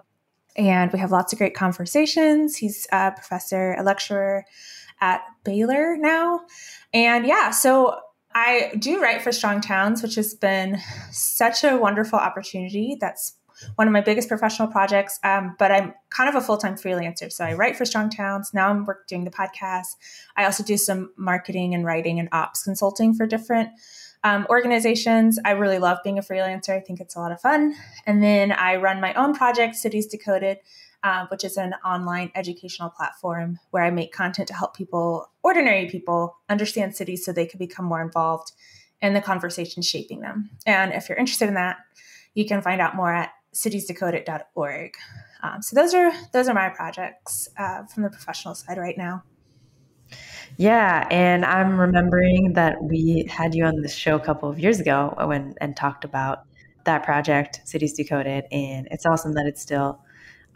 and 0.57 0.93
we 0.93 0.99
have 0.99 1.12
lots 1.12 1.33
of 1.33 1.38
great 1.38 1.55
conversations. 1.55 2.57
He's 2.57 2.88
a 2.91 3.12
professor, 3.12 3.75
a 3.75 3.85
lecturer 3.85 4.45
at 5.00 5.21
Baylor 5.45 5.97
now. 5.97 6.41
And 6.93 7.26
yeah, 7.26 7.50
so 7.50 8.00
I 8.35 8.73
do 8.81 9.00
write 9.00 9.23
for 9.23 9.31
Strong 9.31 9.61
Towns, 9.61 10.03
which 10.03 10.17
has 10.17 10.35
been 10.35 10.81
such 11.12 11.62
a 11.62 11.76
wonderful 11.76 12.19
opportunity 12.19 12.97
that's 13.00 13.37
one 13.76 13.87
of 13.87 13.92
my 13.92 14.00
biggest 14.00 14.28
professional 14.28 14.68
projects. 14.68 15.18
Um, 15.23 15.56
but 15.58 15.70
I'm 15.70 15.94
kind 16.11 16.28
of 16.28 16.34
a 16.34 16.40
full 16.44 16.56
time 16.56 16.75
freelancer. 16.75 17.32
So 17.32 17.44
I 17.44 17.54
write 17.54 17.76
for 17.76 17.84
Strong 17.84 18.11
Towns. 18.11 18.52
Now 18.52 18.68
I'm 18.68 18.84
work, 18.84 19.06
doing 19.06 19.25
the 19.25 19.30
podcast. 19.30 19.96
I 20.37 20.44
also 20.44 20.62
do 20.62 20.76
some 20.76 21.12
marketing 21.16 21.75
and 21.75 21.84
writing 21.84 22.18
and 22.18 22.28
ops 22.32 22.62
consulting 22.62 23.14
for 23.14 23.26
different 23.26 23.70
um, 24.25 24.46
organizations. 24.49 25.38
I 25.44 25.52
really 25.52 25.78
love 25.78 25.99
being 26.02 26.18
a 26.18 26.23
freelancer. 26.23 26.70
I 26.70 26.80
think 26.80 27.00
it's 27.00 27.14
a 27.14 27.20
lot 27.20 27.32
of 27.32 27.40
fun. 27.40 27.75
And 28.06 28.23
then 28.23 28.52
I 28.52 28.76
run 28.76 29.00
my 29.00 29.12
own 29.14 29.34
project, 29.34 29.76
Cities 29.76 30.06
Decoded, 30.06 30.58
uh, 31.02 31.26
which 31.26 31.44
is 31.44 31.58
an 31.58 31.75
online 31.84 32.32
educational 32.34 32.88
platform 32.88 33.58
where 33.70 33.84
I 33.84 33.90
make 33.90 34.12
content 34.12 34.49
to 34.49 34.54
help 34.54 34.75
people, 34.75 35.30
ordinary 35.42 35.87
people, 35.87 36.38
understand 36.49 36.96
cities 36.96 37.25
so 37.25 37.32
they 37.32 37.44
can 37.44 37.58
become 37.58 37.84
more 37.84 38.00
involved 38.00 38.52
in 39.02 39.12
the 39.12 39.20
conversation 39.20 39.82
shaping 39.82 40.20
them. 40.20 40.50
And 40.64 40.94
if 40.94 41.08
you're 41.08 41.18
interested 41.18 41.49
in 41.49 41.54
that, 41.54 41.76
you 42.32 42.46
can 42.46 42.62
find 42.62 42.80
out 42.80 42.96
more 42.96 43.12
at 43.12 43.32
citiesdecoded.org. 43.54 44.92
Um, 45.42 45.62
so 45.62 45.76
those 45.76 45.94
are 45.94 46.12
those 46.32 46.49
are 46.49 46.54
my 46.54 46.68
projects 46.68 47.49
uh, 47.58 47.84
from 47.84 48.02
the 48.02 48.11
professional 48.11 48.54
side 48.54 48.78
right 48.78 48.96
now. 48.96 49.23
Yeah, 50.56 51.06
and 51.11 51.44
I'm 51.44 51.78
remembering 51.78 52.52
that 52.52 52.82
we 52.82 53.26
had 53.28 53.54
you 53.54 53.64
on 53.64 53.80
the 53.80 53.88
show 53.88 54.16
a 54.16 54.20
couple 54.20 54.49
of 54.49 54.58
years 54.58 54.78
ago 54.80 55.14
when 55.26 55.54
and 55.61 55.76
talked 55.76 56.04
about 56.04 56.44
that 56.84 57.02
project, 57.02 57.61
Cities 57.64 57.94
Decoded, 57.94 58.44
and 58.52 58.87
it's 58.90 59.06
awesome 59.06 59.32
that 59.34 59.46
it's 59.46 59.61
still 59.61 60.00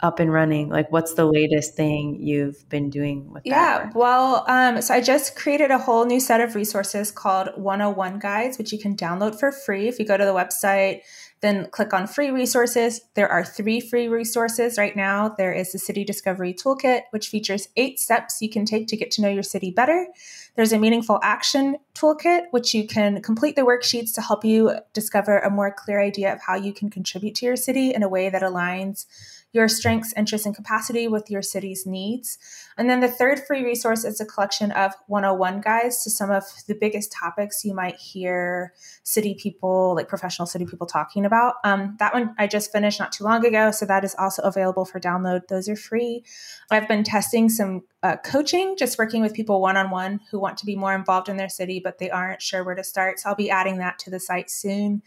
up 0.01 0.19
and 0.19 0.31
running. 0.31 0.69
Like, 0.69 0.91
what's 0.91 1.13
the 1.13 1.25
latest 1.25 1.75
thing 1.75 2.19
you've 2.21 2.67
been 2.69 2.89
doing 2.89 3.31
with 3.31 3.43
that? 3.43 3.49
Yeah, 3.49 3.91
well, 3.93 4.45
um, 4.47 4.81
so 4.81 4.93
I 4.93 5.01
just 5.01 5.35
created 5.35 5.71
a 5.71 5.77
whole 5.77 6.05
new 6.05 6.19
set 6.19 6.41
of 6.41 6.55
resources 6.55 7.11
called 7.11 7.49
101 7.55 8.19
Guides, 8.19 8.57
which 8.57 8.71
you 8.71 8.79
can 8.79 8.95
download 8.95 9.39
for 9.39 9.51
free 9.51 9.87
if 9.87 9.99
you 9.99 10.05
go 10.05 10.17
to 10.17 10.25
the 10.25 10.33
website 10.33 11.01
then 11.41 11.67
click 11.67 11.93
on 11.93 12.07
free 12.07 12.31
resources. 12.31 13.01
There 13.13 13.29
are 13.29 13.45
three 13.45 13.79
free 13.79 14.07
resources 14.07 14.77
right 14.77 14.95
now. 14.95 15.29
There 15.29 15.53
is 15.53 15.71
the 15.71 15.79
City 15.79 16.03
Discovery 16.03 16.53
Toolkit, 16.53 17.03
which 17.11 17.29
features 17.29 17.69
eight 17.77 17.99
steps 17.99 18.41
you 18.41 18.49
can 18.49 18.65
take 18.65 18.87
to 18.87 18.97
get 18.97 19.11
to 19.11 19.21
know 19.21 19.29
your 19.29 19.43
city 19.43 19.71
better. 19.71 20.07
There's 20.55 20.73
a 20.73 20.79
Meaningful 20.79 21.19
Action 21.23 21.77
Toolkit, 21.95 22.43
which 22.51 22.73
you 22.73 22.85
can 22.85 23.21
complete 23.21 23.55
the 23.55 23.61
worksheets 23.61 24.13
to 24.15 24.21
help 24.21 24.43
you 24.43 24.73
discover 24.93 25.39
a 25.39 25.49
more 25.49 25.73
clear 25.73 26.01
idea 26.01 26.33
of 26.33 26.41
how 26.41 26.55
you 26.55 26.73
can 26.73 26.89
contribute 26.89 27.35
to 27.35 27.45
your 27.45 27.55
city 27.55 27.93
in 27.93 28.03
a 28.03 28.09
way 28.09 28.29
that 28.29 28.41
aligns 28.41 29.05
your 29.51 29.67
strengths, 29.67 30.13
interests, 30.15 30.45
and 30.45 30.55
capacity 30.55 31.07
with 31.07 31.29
your 31.29 31.41
city's 31.41 31.85
needs. 31.85 32.37
And 32.77 32.89
then 32.89 32.99
the 32.99 33.07
third 33.07 33.39
free 33.47 33.63
resource 33.63 34.05
is 34.05 34.21
a 34.21 34.25
collection 34.25 34.71
of 34.71 34.93
101 35.07 35.61
guides 35.61 36.03
to 36.03 36.11
some 36.11 36.29
of 36.29 36.43
the 36.67 36.75
biggest 36.75 37.11
topics 37.11 37.65
you 37.65 37.73
might 37.73 37.95
hear 37.95 38.73
city 39.03 39.33
people, 39.33 39.95
like 39.95 40.07
professional 40.07 40.45
city 40.45 40.65
people, 40.65 40.85
talking 40.85 41.25
about. 41.25 41.55
Um, 41.63 41.95
that 41.99 42.13
one 42.13 42.35
I 42.37 42.45
just 42.45 42.71
finished 42.71 42.99
not 42.99 43.11
too 43.11 43.23
long 43.23 43.43
ago, 43.43 43.71
so 43.71 43.85
that 43.87 44.03
is 44.03 44.15
also 44.19 44.43
available 44.43 44.85
for 44.85 44.99
download. 44.99 45.47
Those 45.47 45.67
are 45.67 45.75
free. 45.75 46.23
I've 46.69 46.87
been 46.87 47.03
testing 47.03 47.49
some 47.49 47.83
uh, 48.03 48.17
coaching, 48.17 48.75
just 48.77 48.99
working 48.99 49.21
with 49.21 49.33
people 49.33 49.61
one 49.61 49.77
on 49.77 49.89
one 49.89 50.19
who 50.29 50.39
want 50.39 50.57
to 50.59 50.65
be 50.65 50.75
more 50.75 50.93
involved 50.93 51.27
in 51.27 51.37
their 51.37 51.49
city, 51.49 51.81
but 51.83 51.97
they 51.97 52.11
aren't 52.11 52.41
sure 52.41 52.63
where 52.63 52.75
to 52.75 52.83
start. 52.83 53.19
So 53.19 53.29
I'll 53.29 53.35
be 53.35 53.49
adding 53.49 53.79
that 53.79 53.97
to 53.99 54.11
the 54.11 54.19
site 54.19 54.49
soon 54.49 55.01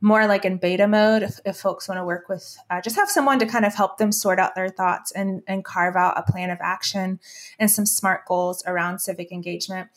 more 0.00 0.26
like 0.26 0.44
in 0.44 0.58
beta 0.58 0.86
mode 0.86 1.22
if, 1.22 1.40
if 1.44 1.56
folks 1.56 1.88
want 1.88 1.98
to 1.98 2.04
work 2.04 2.28
with 2.28 2.56
uh, 2.70 2.80
just 2.80 2.96
have 2.96 3.08
someone 3.08 3.38
to 3.38 3.46
kind 3.46 3.64
of 3.64 3.74
help 3.74 3.98
them 3.98 4.12
sort 4.12 4.38
out 4.38 4.54
their 4.54 4.68
thoughts 4.68 5.10
and, 5.12 5.42
and 5.46 5.64
carve 5.64 5.96
out 5.96 6.18
a 6.18 6.30
plan 6.30 6.50
of 6.50 6.58
action 6.60 7.18
and 7.58 7.70
some 7.70 7.86
smart 7.86 8.26
goals 8.26 8.62
around 8.66 8.98
civic 8.98 9.32
engagement. 9.32 9.88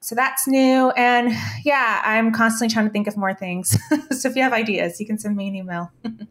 So 0.00 0.14
that's 0.14 0.46
new 0.46 0.90
and 0.90 1.32
yeah 1.64 2.02
i'm 2.04 2.30
constantly 2.30 2.72
trying 2.72 2.86
to 2.86 2.92
think 2.92 3.06
of 3.06 3.16
more 3.16 3.34
things. 3.34 3.78
So 4.10 4.28
if 4.28 4.36
you 4.36 4.42
have 4.42 4.52
ideas 4.52 5.00
you 5.00 5.06
can 5.06 5.18
send 5.18 5.36
me 5.36 5.48
an 5.48 5.56
email. 5.56 5.92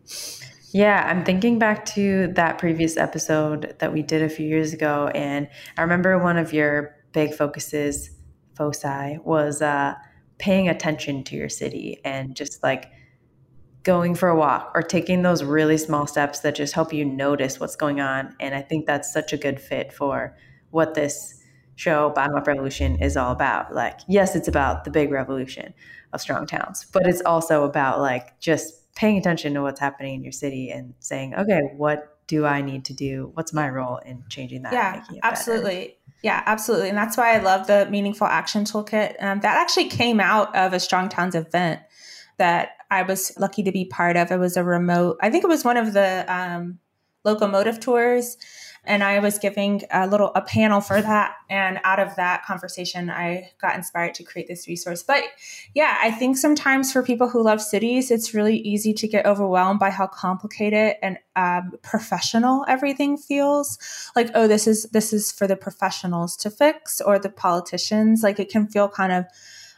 Yeah 0.76 1.08
i'm 1.08 1.24
thinking 1.24 1.60
back 1.60 1.86
to 1.94 2.30
that 2.34 2.58
previous 2.58 2.98
episode 2.98 3.76
that 3.78 3.94
we 3.94 4.02
did 4.02 4.24
a 4.24 4.30
few 4.30 4.48
years 4.48 4.74
ago 4.74 5.12
and 5.14 5.48
i 5.78 5.84
remember 5.84 6.18
one 6.18 6.36
of 6.36 6.52
your 6.52 6.96
big 7.12 7.36
focuses 7.36 8.10
foci 8.56 9.20
was 9.24 9.62
uh, 9.62 9.94
paying 10.40 10.68
attention 10.68 11.24
to 11.26 11.36
your 11.36 11.48
city 11.48 12.00
and 12.04 12.36
just 12.36 12.64
like 12.64 12.92
going 13.84 14.16
for 14.16 14.30
a 14.30 14.36
walk 14.36 14.72
or 14.74 14.82
taking 14.82 15.22
those 15.22 15.44
really 15.44 15.78
small 15.78 16.08
steps 16.08 16.40
that 16.40 16.56
just 16.56 16.74
help 16.74 16.94
you 16.94 17.04
notice 17.04 17.60
what's 17.60 17.76
going 17.76 18.00
on. 18.00 18.36
And 18.40 18.56
I 18.56 18.62
think 18.62 18.86
that's 18.86 19.12
such 19.12 19.34
a 19.34 19.38
good 19.38 19.60
fit 19.60 19.92
for 19.92 20.38
what 20.72 20.94
this 20.94 21.42
show, 21.76 22.10
Bottom 22.12 22.36
Up 22.36 22.48
Revolution, 22.48 23.02
is 23.02 23.18
all 23.18 23.32
about. 23.32 23.74
Like, 23.74 24.00
yes, 24.08 24.36
it's 24.36 24.48
about 24.48 24.86
the 24.86 24.92
big 24.92 25.12
revolution 25.12 25.74
of 26.14 26.22
strong 26.22 26.46
towns, 26.48 26.86
but 26.94 27.06
it's 27.06 27.22
also 27.26 27.64
about 27.64 28.00
like 28.00 28.40
just 28.40 28.94
paying 28.96 29.18
attention 29.18 29.54
to 29.56 29.62
what's 29.62 29.80
happening 29.80 30.16
in 30.16 30.24
your 30.24 30.32
city 30.32 30.70
and 30.70 30.94
saying, 31.00 31.34
okay, 31.36 31.62
what 31.76 32.18
do 32.28 32.46
I 32.46 32.62
need 32.62 32.86
to 32.86 32.94
do? 32.94 33.32
What's 33.34 33.54
my 33.54 33.68
role 33.70 33.98
in 33.98 34.24
changing 34.30 34.62
that? 34.64 34.74
Yeah, 34.74 35.04
absolutely. 35.24 35.76
Better? 35.76 35.94
Yeah, 36.24 36.44
absolutely. 36.46 36.90
And 36.90 36.98
that's 36.98 37.18
why 37.18 37.36
I 37.36 37.40
love 37.40 37.68
the 37.68 37.88
Meaningful 37.90 38.28
Action 38.28 38.64
Toolkit. 38.64 39.22
Um, 39.22 39.42
that 39.42 39.58
actually 39.58 39.90
came 39.90 40.22
out 40.22 40.56
of 40.56 40.72
a 40.72 40.80
Strong 40.80 41.10
Towns 41.10 41.36
event 41.36 41.82
that 42.38 42.70
I 42.94 43.02
was 43.04 43.38
lucky 43.38 43.64
to 43.64 43.72
be 43.72 43.86
part 43.86 44.16
of. 44.16 44.32
It 44.32 44.38
was 44.38 44.56
a 44.56 44.64
remote, 44.64 45.18
I 45.22 45.30
think 45.30 45.44
it 45.44 45.48
was 45.48 45.66
one 45.66 45.78
of 45.78 45.94
the 45.94 46.26
um, 46.28 46.80
locomotive 47.26 47.80
tours. 47.80 48.38
And 48.86 49.02
I 49.02 49.20
was 49.20 49.40
giving 49.40 49.84
a 49.92 50.08
little 50.08 50.34
a 50.36 50.42
panel 50.42 50.82
for 50.82 51.02
that. 51.02 51.36
And 51.50 51.80
out 51.86 52.00
of 52.00 52.18
that 52.18 52.44
conversation, 52.44 53.10
I 53.10 53.50
got 53.62 53.76
inspired 53.76 54.14
to 54.16 54.24
create 54.24 54.50
this 54.50 54.68
resource. 54.68 55.02
But 55.02 55.24
yeah, 55.74 55.98
I 56.02 56.12
think 56.12 56.36
sometimes 56.36 56.92
for 56.92 57.02
people 57.02 57.30
who 57.30 57.42
love 57.42 57.62
cities, 57.62 58.12
it's 58.12 58.34
really 58.34 58.58
easy 58.58 58.94
to 58.96 59.08
get 59.08 59.26
overwhelmed 59.26 59.80
by 59.80 59.90
how 59.90 60.08
complicated 60.08 60.98
and 61.02 61.18
um, 61.38 61.72
professional 61.82 62.66
everything 62.68 63.16
feels. 63.18 63.78
Like, 64.18 64.32
oh, 64.36 64.50
this 64.50 64.68
is 64.68 64.84
this 64.92 65.14
is 65.14 65.32
for 65.32 65.48
the 65.48 65.56
professionals 65.56 66.36
to 66.38 66.52
fix 66.52 67.00
or 67.00 67.18
the 67.18 67.30
politicians. 67.30 68.22
Like 68.22 68.38
it 68.38 68.50
can 68.50 68.68
feel 68.68 68.90
kind 68.90 69.14
of 69.14 69.26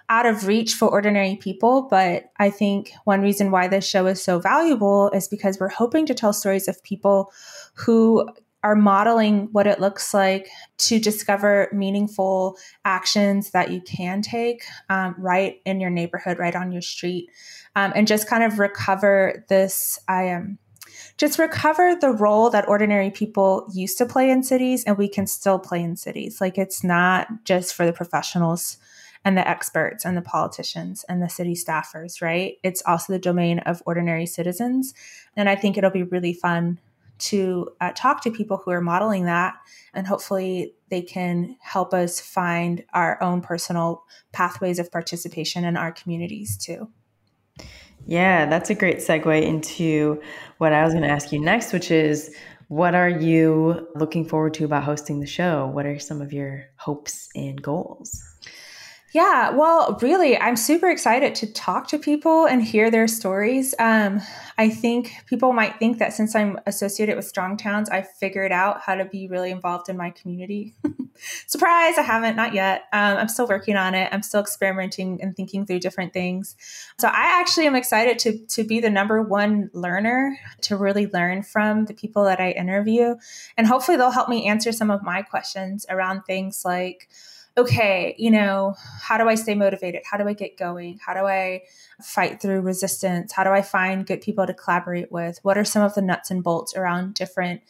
out 0.09 0.25
of 0.25 0.47
reach 0.47 0.73
for 0.73 0.87
ordinary 0.87 1.35
people. 1.35 1.83
But 1.83 2.31
I 2.37 2.49
think 2.49 2.91
one 3.05 3.21
reason 3.21 3.51
why 3.51 3.67
this 3.67 3.87
show 3.87 4.05
is 4.07 4.23
so 4.23 4.39
valuable 4.39 5.09
is 5.11 5.27
because 5.27 5.59
we're 5.59 5.69
hoping 5.69 6.05
to 6.07 6.13
tell 6.13 6.33
stories 6.33 6.67
of 6.67 6.83
people 6.83 7.31
who 7.73 8.29
are 8.63 8.75
modeling 8.75 9.47
what 9.51 9.67
it 9.67 9.79
looks 9.79 10.11
like 10.11 10.49
to 10.79 10.99
discover 10.99 11.69
meaningful 11.71 12.57
actions 12.83 13.51
that 13.51 13.69
you 13.69 13.79
can 13.79 14.23
take 14.23 14.63
um, 14.89 15.13
right 15.19 15.61
in 15.65 15.79
your 15.79 15.91
neighborhood, 15.91 16.39
right 16.39 16.55
on 16.55 16.71
your 16.71 16.81
street, 16.81 17.29
um, 17.75 17.93
and 17.95 18.07
just 18.07 18.27
kind 18.27 18.43
of 18.43 18.57
recover 18.57 19.45
this. 19.49 19.99
I 20.07 20.23
am. 20.23 20.41
Um, 20.41 20.57
just 21.17 21.39
recover 21.39 21.95
the 21.99 22.11
role 22.11 22.49
that 22.49 22.67
ordinary 22.67 23.09
people 23.09 23.69
used 23.73 23.97
to 23.97 24.05
play 24.05 24.29
in 24.29 24.43
cities 24.43 24.83
and 24.83 24.97
we 24.97 25.07
can 25.07 25.27
still 25.27 25.59
play 25.59 25.81
in 25.81 25.95
cities. 25.95 26.41
Like 26.41 26.57
it's 26.57 26.83
not 26.83 27.27
just 27.45 27.73
for 27.73 27.85
the 27.85 27.93
professionals 27.93 28.77
and 29.25 29.35
the 29.35 29.47
experts 29.47 30.05
and 30.05 30.15
the 30.15 30.21
politicians 30.21 31.03
and 31.09 31.21
the 31.21 31.27
city 31.27 31.55
staffers, 31.55 32.21
right? 32.21 32.57
It's 32.63 32.83
also 32.85 33.11
the 33.11 33.19
domain 33.19 33.59
of 33.59 33.81
ordinary 33.85 34.27
citizens. 34.27 34.93
And 35.35 35.49
I 35.49 35.55
think 35.55 35.77
it'll 35.77 35.89
be 35.89 36.03
really 36.03 36.33
fun 36.33 36.79
to 37.17 37.69
uh, 37.81 37.91
talk 37.95 38.21
to 38.21 38.31
people 38.31 38.61
who 38.63 38.71
are 38.71 38.81
modeling 38.81 39.25
that. 39.25 39.55
And 39.93 40.05
hopefully 40.05 40.75
they 40.89 41.01
can 41.01 41.57
help 41.59 41.93
us 41.93 42.19
find 42.19 42.83
our 42.93 43.21
own 43.21 43.41
personal 43.41 44.03
pathways 44.31 44.77
of 44.77 44.91
participation 44.91 45.65
in 45.65 45.75
our 45.75 45.91
communities 45.91 46.55
too. 46.57 46.89
Yeah, 48.05 48.45
that's 48.45 48.69
a 48.69 48.75
great 48.75 48.97
segue 48.97 49.41
into 49.41 50.21
what 50.59 50.71
I 50.71 50.83
was 50.83 50.93
going 50.93 51.03
to 51.03 51.09
ask 51.09 51.31
you 51.31 51.39
next, 51.39 51.73
which 51.73 51.89
is 51.89 52.35
what 52.67 52.93
are 52.93 53.09
you 53.09 53.87
looking 53.95 54.27
forward 54.27 54.53
to 54.55 54.65
about 54.65 54.83
hosting 54.83 55.19
the 55.19 55.25
show? 55.25 55.67
What 55.67 55.87
are 55.87 55.97
some 55.97 56.21
of 56.21 56.31
your 56.33 56.65
hopes 56.75 57.29
and 57.35 57.59
goals? 57.59 58.34
Yeah, 59.15 59.51
well, 59.51 59.97
really, 60.01 60.37
I'm 60.37 60.57
super 60.57 60.89
excited 60.89 61.35
to 61.35 61.47
talk 61.47 61.87
to 61.87 61.97
people 61.97 62.47
and 62.47 62.61
hear 62.61 62.91
their 62.91 63.07
stories. 63.07 63.73
Um, 63.79 64.19
I 64.57 64.69
think 64.69 65.13
people 65.25 65.53
might 65.53 65.79
think 65.79 65.99
that 65.99 66.11
since 66.11 66.35
I'm 66.35 66.59
associated 66.65 67.15
with 67.15 67.23
Strong 67.23 67.55
Towns, 67.55 67.89
I 67.89 68.01
figured 68.01 68.51
out 68.51 68.81
how 68.81 68.95
to 68.95 69.05
be 69.05 69.29
really 69.29 69.51
involved 69.51 69.87
in 69.87 69.95
my 69.95 70.09
community. 70.09 70.75
Surprise, 71.47 71.97
I 71.97 72.01
haven't, 72.01 72.35
not 72.35 72.53
yet. 72.53 72.87
Um, 72.91 73.15
I'm 73.15 73.29
still 73.29 73.47
working 73.47 73.77
on 73.77 73.95
it. 73.95 74.09
I'm 74.11 74.21
still 74.21 74.41
experimenting 74.41 75.21
and 75.21 75.33
thinking 75.33 75.65
through 75.65 75.79
different 75.79 76.11
things. 76.11 76.57
So 76.99 77.07
I 77.07 77.39
actually 77.39 77.67
am 77.67 77.75
excited 77.77 78.19
to, 78.19 78.45
to 78.47 78.65
be 78.65 78.81
the 78.81 78.89
number 78.89 79.21
one 79.21 79.69
learner, 79.71 80.37
to 80.63 80.75
really 80.75 81.07
learn 81.07 81.41
from 81.41 81.85
the 81.85 81.93
people 81.93 82.25
that 82.25 82.41
I 82.41 82.51
interview. 82.51 83.15
And 83.55 83.65
hopefully 83.65 83.95
they'll 83.95 84.11
help 84.11 84.27
me 84.27 84.45
answer 84.45 84.73
some 84.73 84.91
of 84.91 85.03
my 85.03 85.21
questions 85.21 85.85
around 85.89 86.23
things 86.23 86.63
like, 86.65 87.07
okay, 87.57 88.15
you 88.17 88.31
know, 88.31 88.75
how 89.01 89.17
do 89.17 89.29
I 89.29 89.35
stay 89.35 89.55
motivated? 89.55 90.01
How 90.09 90.17
do 90.17 90.27
I 90.27 90.33
get 90.33 90.57
going? 90.57 90.99
How 91.05 91.13
do 91.13 91.21
I 91.21 91.63
fight 92.01 92.41
through 92.41 92.61
resistance? 92.61 93.31
How 93.31 93.43
do 93.43 93.51
I 93.51 93.61
find 93.61 94.05
good 94.05 94.21
people 94.21 94.45
to 94.45 94.53
collaborate 94.53 95.11
with? 95.11 95.39
What 95.43 95.57
are 95.57 95.63
some 95.63 95.81
of 95.81 95.95
the 95.95 96.01
nuts 96.01 96.31
and 96.31 96.43
bolts 96.43 96.75
around 96.75 97.13
different 97.13 97.61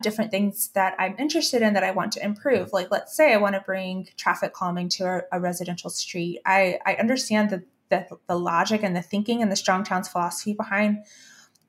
different 0.00 0.30
things 0.30 0.68
that 0.74 0.94
I'm 0.96 1.16
interested 1.18 1.60
in 1.60 1.74
that 1.74 1.84
I 1.84 1.90
want 1.92 2.12
to 2.12 2.24
improve? 2.24 2.72
Like 2.72 2.90
let's 2.90 3.16
say 3.16 3.32
I 3.32 3.36
want 3.36 3.54
to 3.54 3.60
bring 3.60 4.08
traffic 4.16 4.52
calming 4.52 4.88
to 4.90 5.04
a, 5.04 5.22
a 5.32 5.40
residential 5.40 5.90
street. 5.90 6.40
I, 6.44 6.78
I 6.84 6.94
understand 6.94 7.50
the, 7.50 7.64
the 7.90 8.06
the 8.26 8.38
logic 8.38 8.82
and 8.82 8.96
the 8.96 9.02
thinking 9.02 9.40
and 9.40 9.52
the 9.52 9.56
strong 9.56 9.84
towns 9.84 10.08
philosophy 10.08 10.52
behind 10.52 11.04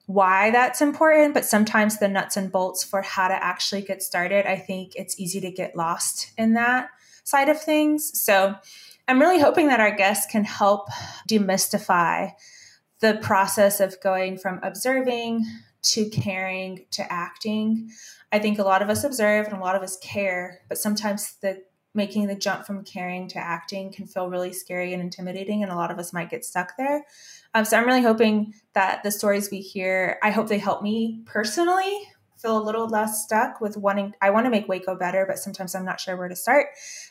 why 0.07 0.49
that's 0.49 0.81
important, 0.81 1.35
but 1.35 1.45
sometimes 1.45 1.99
the 1.99 2.07
nuts 2.07 2.35
and 2.35 2.51
bolts 2.51 2.83
for 2.83 3.03
how 3.03 3.27
to 3.27 3.43
actually 3.43 3.83
get 3.83 4.01
started, 4.01 4.47
I 4.47 4.55
think 4.55 4.93
it's 4.95 5.19
easy 5.19 5.39
to 5.41 5.51
get 5.51 5.75
lost 5.75 6.31
in 6.35 6.53
that 6.53 6.89
side 7.29 7.50
of 7.50 7.62
things. 7.62 8.19
So 8.19 8.55
I'm 9.07 9.19
really 9.19 9.39
hoping 9.39 9.67
that 9.67 9.79
our 9.79 9.95
guests 9.95 10.31
can 10.31 10.43
help 10.43 10.88
demystify 11.27 12.33
the 13.00 13.17
process 13.21 13.79
of 13.79 14.00
going 14.01 14.38
from 14.38 14.59
observing 14.63 15.45
to 15.81 16.09
caring 16.09 16.86
to 16.91 17.12
acting. 17.12 17.89
I 18.31 18.39
think 18.39 18.59
a 18.59 18.63
lot 18.63 18.81
of 18.81 18.89
us 18.89 19.03
observe 19.03 19.48
and 19.48 19.55
a 19.55 19.62
lot 19.62 19.75
of 19.75 19.81
us 19.81 19.98
care, 19.98 20.59
but 20.67 20.77
sometimes 20.77 21.36
the 21.41 21.63
making 21.95 22.27
the 22.27 22.36
jump 22.36 22.65
from 22.65 22.83
caring 22.83 23.27
to 23.27 23.39
acting 23.39 23.91
can 23.91 24.05
feel 24.05 24.29
really 24.29 24.53
scary 24.53 24.93
and 24.93 25.01
intimidating, 25.01 25.63
and 25.63 25.71
a 25.71 25.75
lot 25.75 25.89
of 25.89 25.98
us 25.98 26.13
might 26.13 26.29
get 26.29 26.45
stuck 26.45 26.77
there. 26.77 27.03
Um, 27.55 27.65
so 27.65 27.77
I'm 27.77 27.88
really 27.88 28.03
hoping 28.03 28.53
that 28.74 29.01
the 29.01 29.12
stories 29.12 29.50
we 29.50 29.59
hear, 29.59 30.19
I 30.21 30.29
hope 30.29 30.48
they 30.48 30.59
help 30.59 30.83
me 30.83 31.24
personally 31.25 32.00
feel 32.41 32.58
a 32.58 32.63
little 32.63 32.88
less 32.88 33.24
stuck 33.24 33.60
with 33.60 33.75
wanting, 33.75 34.13
I 34.22 34.29
want 34.29 34.46
to 34.46 34.50
make 34.50 34.67
Waco 34.67 34.96
better, 34.96 35.25
but 35.27 35.39
sometimes 35.39 35.75
I'm 35.75 35.86
not 35.86 36.00
sure 36.00 36.15
where 36.15 36.29
to 36.29 36.36
start. 36.36 36.67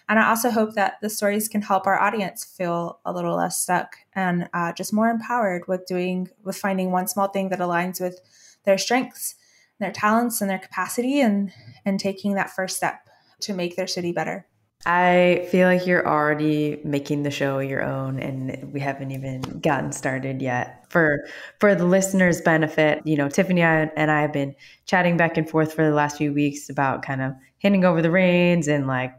And 0.09 0.19
I 0.19 0.29
also 0.29 0.51
hope 0.51 0.75
that 0.75 0.95
the 1.03 1.11
stories 1.11 1.49
can 1.49 1.63
help 1.63 1.87
our 1.87 2.01
audience 2.01 2.45
feel 2.45 3.01
a 3.05 3.13
little 3.13 3.37
less 3.37 3.61
stuck 3.61 3.97
and 4.15 4.49
uh, 4.55 4.73
just 4.73 4.93
more 4.93 5.09
empowered 5.09 5.69
with 5.69 5.87
doing, 5.87 6.29
with 6.43 6.57
finding 6.57 6.91
one 6.91 7.09
small 7.09 7.29
thing 7.29 7.51
that 7.51 7.59
aligns 7.59 8.01
with 8.01 8.21
their 8.65 8.79
strengths, 8.79 9.35
their 9.79 9.93
talents, 9.93 10.41
and 10.41 10.51
their 10.51 10.59
capacity, 10.59 11.21
and 11.21 11.53
and 11.85 12.01
taking 12.01 12.35
that 12.35 12.51
first 12.51 12.77
step 12.77 13.09
to 13.41 13.53
make 13.53 13.77
their 13.77 13.87
city 13.87 14.13
better. 14.13 14.47
I 14.87 15.47
feel 15.51 15.67
like 15.67 15.87
you're 15.87 16.07
already 16.07 16.81
making 16.85 17.23
the 17.23 17.31
show 17.31 17.59
your 17.59 17.83
own 17.83 18.21
and 18.21 18.73
we 18.73 18.81
haven't 18.81 19.11
even 19.11 19.43
gotten 19.61 19.93
started 19.93 20.41
yet. 20.41 20.87
For 20.89 21.27
for 21.59 21.75
the 21.75 21.85
listeners' 21.85 22.41
benefit, 22.41 23.03
you 23.05 23.17
know, 23.17 23.29
Tiffany 23.29 23.63
and 23.63 24.11
I 24.11 24.23
have 24.23 24.33
been 24.33 24.55
chatting 24.87 25.17
back 25.17 25.37
and 25.37 25.51
forth 25.51 25.75
for 25.75 25.85
the 25.85 25.95
last 25.95 26.17
few 26.17 26.33
weeks 26.33 26.71
about 26.71 27.03
kind 27.03 27.21
of 27.21 27.33
handing 27.61 27.85
over 27.85 28.01
the 28.01 28.11
reins 28.11 28.69
and 28.69 28.87
like 28.87 29.13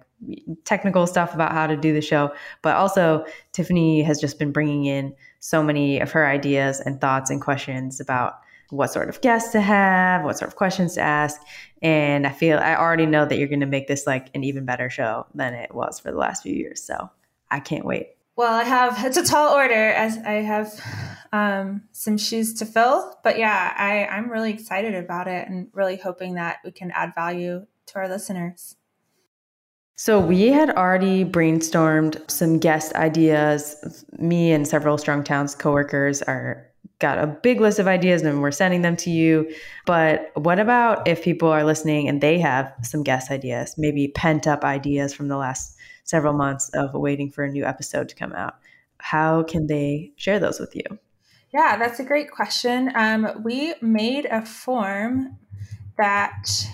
technical 0.65 1.05
stuff 1.07 1.33
about 1.33 1.51
how 1.51 1.67
to 1.67 1.77
do 1.77 1.93
the 1.93 2.01
show, 2.01 2.31
but 2.61 2.75
also 2.75 3.25
Tiffany 3.51 4.01
has 4.01 4.19
just 4.19 4.39
been 4.39 4.51
bringing 4.51 4.85
in 4.85 5.13
so 5.39 5.61
many 5.61 5.99
of 5.99 6.11
her 6.11 6.25
ideas 6.25 6.79
and 6.79 6.99
thoughts 6.99 7.29
and 7.29 7.41
questions 7.41 7.99
about 7.99 8.35
what 8.69 8.91
sort 8.91 9.09
of 9.09 9.21
guests 9.21 9.51
to 9.51 9.61
have, 9.61 10.23
what 10.23 10.37
sort 10.37 10.49
of 10.49 10.55
questions 10.55 10.95
to 10.95 11.01
ask. 11.01 11.41
And 11.81 12.27
I 12.27 12.31
feel 12.31 12.59
I 12.59 12.75
already 12.75 13.05
know 13.05 13.25
that 13.25 13.37
you're 13.37 13.47
going 13.47 13.59
to 13.61 13.65
make 13.65 13.87
this 13.87 14.05
like 14.05 14.29
an 14.35 14.43
even 14.43 14.65
better 14.65 14.89
show 14.89 15.25
than 15.33 15.53
it 15.53 15.73
was 15.73 15.99
for 15.99 16.11
the 16.11 16.17
last 16.17 16.43
few 16.43 16.53
years. 16.53 16.81
So 16.81 17.09
I 17.49 17.59
can't 17.59 17.85
wait. 17.85 18.09
Well, 18.35 18.53
I 18.53 18.63
have 18.63 19.03
it's 19.05 19.17
a 19.17 19.25
tall 19.25 19.53
order 19.53 19.73
as 19.73 20.17
I 20.19 20.33
have 20.33 20.81
um, 21.33 21.83
some 21.91 22.17
shoes 22.17 22.53
to 22.55 22.65
fill, 22.65 23.17
but 23.23 23.37
yeah, 23.37 23.73
I, 23.77 24.05
I'm 24.05 24.29
really 24.29 24.53
excited 24.53 24.95
about 24.95 25.27
it 25.27 25.49
and 25.49 25.67
really 25.73 25.97
hoping 25.97 26.35
that 26.35 26.59
we 26.63 26.71
can 26.71 26.91
add 26.91 27.13
value 27.13 27.65
to 27.87 27.95
our 27.95 28.07
listeners. 28.07 28.77
So 29.97 30.21
we 30.21 30.47
had 30.47 30.69
already 30.69 31.25
brainstormed 31.25 32.31
some 32.31 32.57
guest 32.57 32.95
ideas. 32.95 34.05
Me 34.17 34.53
and 34.53 34.65
several 34.65 34.97
Strong 34.97 35.25
Towns 35.25 35.53
coworkers 35.53 36.21
are 36.21 36.68
got 36.99 37.17
a 37.17 37.27
big 37.27 37.61
list 37.61 37.79
of 37.79 37.87
ideas 37.87 38.21
and 38.21 38.41
we're 38.41 38.51
sending 38.51 38.81
them 38.81 38.95
to 38.97 39.09
you. 39.09 39.49
But 39.85 40.31
what 40.35 40.59
about 40.59 41.07
if 41.07 41.23
people 41.23 41.49
are 41.49 41.63
listening 41.63 42.07
and 42.07 42.21
they 42.21 42.39
have 42.39 42.73
some 42.83 43.03
guest 43.03 43.31
ideas, 43.31 43.75
maybe 43.77 44.09
pent 44.09 44.47
up 44.47 44.63
ideas 44.63 45.13
from 45.13 45.29
the 45.29 45.37
last 45.37 45.75
several 46.03 46.33
months 46.33 46.69
of 46.69 46.93
waiting 46.93 47.31
for 47.31 47.43
a 47.43 47.49
new 47.49 47.65
episode 47.65 48.09
to 48.09 48.15
come 48.15 48.33
out? 48.33 48.55
How 48.97 49.43
can 49.43 49.67
they 49.67 50.11
share 50.17 50.39
those 50.39 50.59
with 50.59 50.75
you? 50.75 50.99
Yeah, 51.53 51.77
that's 51.77 51.99
a 51.99 52.03
great 52.03 52.29
question. 52.31 52.91
Um, 52.93 53.41
we 53.43 53.73
made 53.81 54.25
a 54.25 54.45
form 54.45 55.37
that 55.97 56.67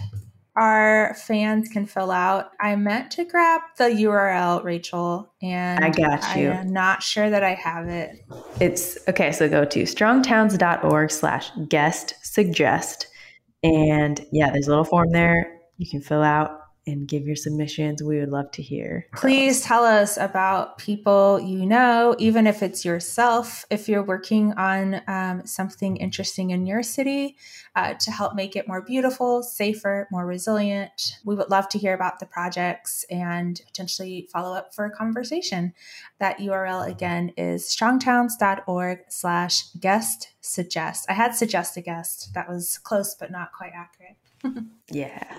our 0.55 1.15
fans 1.15 1.69
can 1.69 1.85
fill 1.85 2.11
out. 2.11 2.51
I 2.59 2.75
meant 2.75 3.11
to 3.11 3.25
grab 3.25 3.61
the 3.77 3.85
URL, 3.85 4.63
Rachel, 4.63 5.33
and 5.41 5.83
I 5.83 5.89
got 5.89 6.37
you. 6.37 6.51
I'm 6.51 6.71
not 6.71 7.03
sure 7.03 7.29
that 7.29 7.43
I 7.43 7.53
have 7.55 7.87
it. 7.87 8.25
It's 8.59 8.97
okay. 9.07 9.31
So 9.31 9.49
go 9.49 9.65
to 9.65 9.83
strongtowns.org 9.83 11.11
slash 11.11 11.51
guest 11.67 12.15
suggest. 12.21 13.07
And 13.63 14.25
yeah, 14.31 14.51
there's 14.51 14.67
a 14.67 14.69
little 14.69 14.85
form 14.85 15.11
there 15.11 15.55
you 15.77 15.89
can 15.89 16.01
fill 16.01 16.23
out 16.23 16.61
and 16.87 17.07
give 17.07 17.25
your 17.25 17.35
submissions. 17.35 18.03
We 18.03 18.19
would 18.19 18.29
love 18.29 18.51
to 18.51 18.61
hear. 18.61 19.07
Please 19.15 19.61
tell 19.61 19.83
us 19.83 20.17
about 20.17 20.77
people 20.77 21.39
you 21.39 21.65
know, 21.65 22.15
even 22.19 22.47
if 22.47 22.61
it's 22.61 22.85
yourself, 22.85 23.65
if 23.69 23.89
you're 23.89 24.03
working 24.03 24.53
on 24.53 25.01
um, 25.07 25.45
something 25.45 25.97
interesting 25.97 26.51
in 26.51 26.65
your 26.65 26.83
city 26.83 27.37
uh, 27.75 27.93
to 27.95 28.11
help 28.11 28.35
make 28.35 28.55
it 28.55 28.67
more 28.67 28.81
beautiful, 28.81 29.43
safer, 29.43 30.07
more 30.11 30.25
resilient. 30.25 31.17
We 31.25 31.35
would 31.35 31.49
love 31.49 31.67
to 31.69 31.77
hear 31.77 31.93
about 31.93 32.19
the 32.19 32.25
projects 32.25 33.05
and 33.09 33.59
potentially 33.65 34.27
follow 34.31 34.55
up 34.55 34.73
for 34.73 34.85
a 34.85 34.91
conversation. 34.91 35.73
That 36.19 36.39
URL 36.39 36.87
again 36.87 37.33
is 37.37 37.65
strongtowns.org 37.65 38.99
slash 39.09 39.69
guest 39.79 40.29
suggest. 40.41 41.05
I 41.09 41.13
had 41.13 41.35
suggest 41.35 41.77
a 41.77 41.81
guest. 41.81 42.33
That 42.33 42.47
was 42.47 42.77
close, 42.77 43.15
but 43.15 43.31
not 43.31 43.51
quite 43.51 43.73
accurate. 43.75 44.65
yeah. 44.91 45.37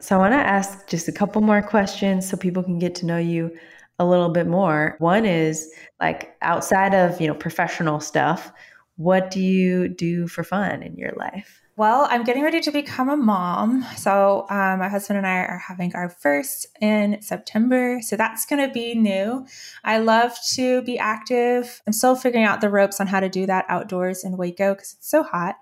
So 0.00 0.16
I 0.16 0.18
want 0.18 0.34
to 0.34 0.38
ask 0.38 0.86
just 0.88 1.08
a 1.08 1.12
couple 1.12 1.40
more 1.40 1.62
questions 1.62 2.28
so 2.28 2.36
people 2.36 2.62
can 2.62 2.78
get 2.78 2.94
to 2.96 3.06
know 3.06 3.18
you 3.18 3.56
a 3.98 4.04
little 4.04 4.28
bit 4.28 4.46
more. 4.46 4.96
One 4.98 5.24
is 5.24 5.72
like 6.00 6.36
outside 6.42 6.94
of, 6.94 7.20
you 7.20 7.28
know, 7.28 7.34
professional 7.34 8.00
stuff, 8.00 8.52
what 8.96 9.30
do 9.30 9.40
you 9.40 9.88
do 9.88 10.28
for 10.28 10.44
fun 10.44 10.82
in 10.82 10.96
your 10.96 11.12
life? 11.12 11.60
Well, 11.76 12.06
I'm 12.08 12.22
getting 12.22 12.44
ready 12.44 12.60
to 12.60 12.70
become 12.70 13.08
a 13.08 13.16
mom. 13.16 13.84
So, 13.96 14.46
um, 14.48 14.78
my 14.78 14.88
husband 14.88 15.16
and 15.16 15.26
I 15.26 15.38
are 15.38 15.58
having 15.58 15.92
our 15.96 16.08
first 16.08 16.68
in 16.80 17.20
September. 17.20 17.98
So, 18.00 18.16
that's 18.16 18.46
going 18.46 18.64
to 18.64 18.72
be 18.72 18.94
new. 18.94 19.44
I 19.82 19.98
love 19.98 20.38
to 20.52 20.82
be 20.82 21.00
active. 21.00 21.82
I'm 21.84 21.92
still 21.92 22.14
figuring 22.14 22.44
out 22.44 22.60
the 22.60 22.70
ropes 22.70 23.00
on 23.00 23.08
how 23.08 23.18
to 23.18 23.28
do 23.28 23.46
that 23.46 23.64
outdoors 23.68 24.22
in 24.22 24.36
Waco 24.36 24.74
because 24.74 24.92
it's 24.92 25.10
so 25.10 25.24
hot 25.24 25.56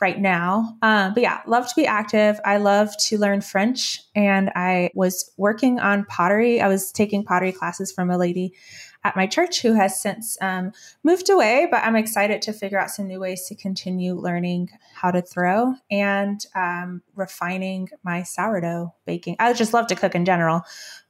right 0.00 0.18
now. 0.18 0.78
Um, 0.80 1.12
but 1.12 1.22
yeah, 1.22 1.42
love 1.46 1.68
to 1.68 1.74
be 1.76 1.86
active. 1.86 2.40
I 2.46 2.56
love 2.56 2.96
to 3.08 3.18
learn 3.18 3.42
French. 3.42 4.00
And 4.14 4.50
I 4.54 4.90
was 4.94 5.30
working 5.36 5.80
on 5.80 6.06
pottery. 6.06 6.62
I 6.62 6.68
was 6.68 6.90
taking 6.92 7.24
pottery 7.24 7.52
classes 7.52 7.92
from 7.92 8.08
a 8.08 8.16
lady 8.16 8.54
at 9.04 9.16
my 9.16 9.26
church 9.26 9.62
who 9.62 9.74
has 9.74 10.00
since 10.00 10.36
um, 10.40 10.72
moved 11.02 11.30
away, 11.30 11.68
but 11.70 11.84
I'm 11.84 11.96
excited 11.96 12.42
to 12.42 12.52
figure 12.52 12.78
out 12.78 12.90
some 12.90 13.06
new 13.06 13.20
ways 13.20 13.46
to 13.46 13.54
continue 13.54 14.14
learning 14.14 14.70
how 14.94 15.10
to 15.10 15.22
throw 15.22 15.74
and 15.90 16.44
um, 16.54 17.02
refining 17.14 17.88
my 18.02 18.22
sourdough 18.22 18.94
baking. 19.06 19.36
I 19.38 19.52
just 19.52 19.72
love 19.72 19.86
to 19.88 19.94
cook 19.94 20.14
in 20.14 20.24
general, 20.24 20.62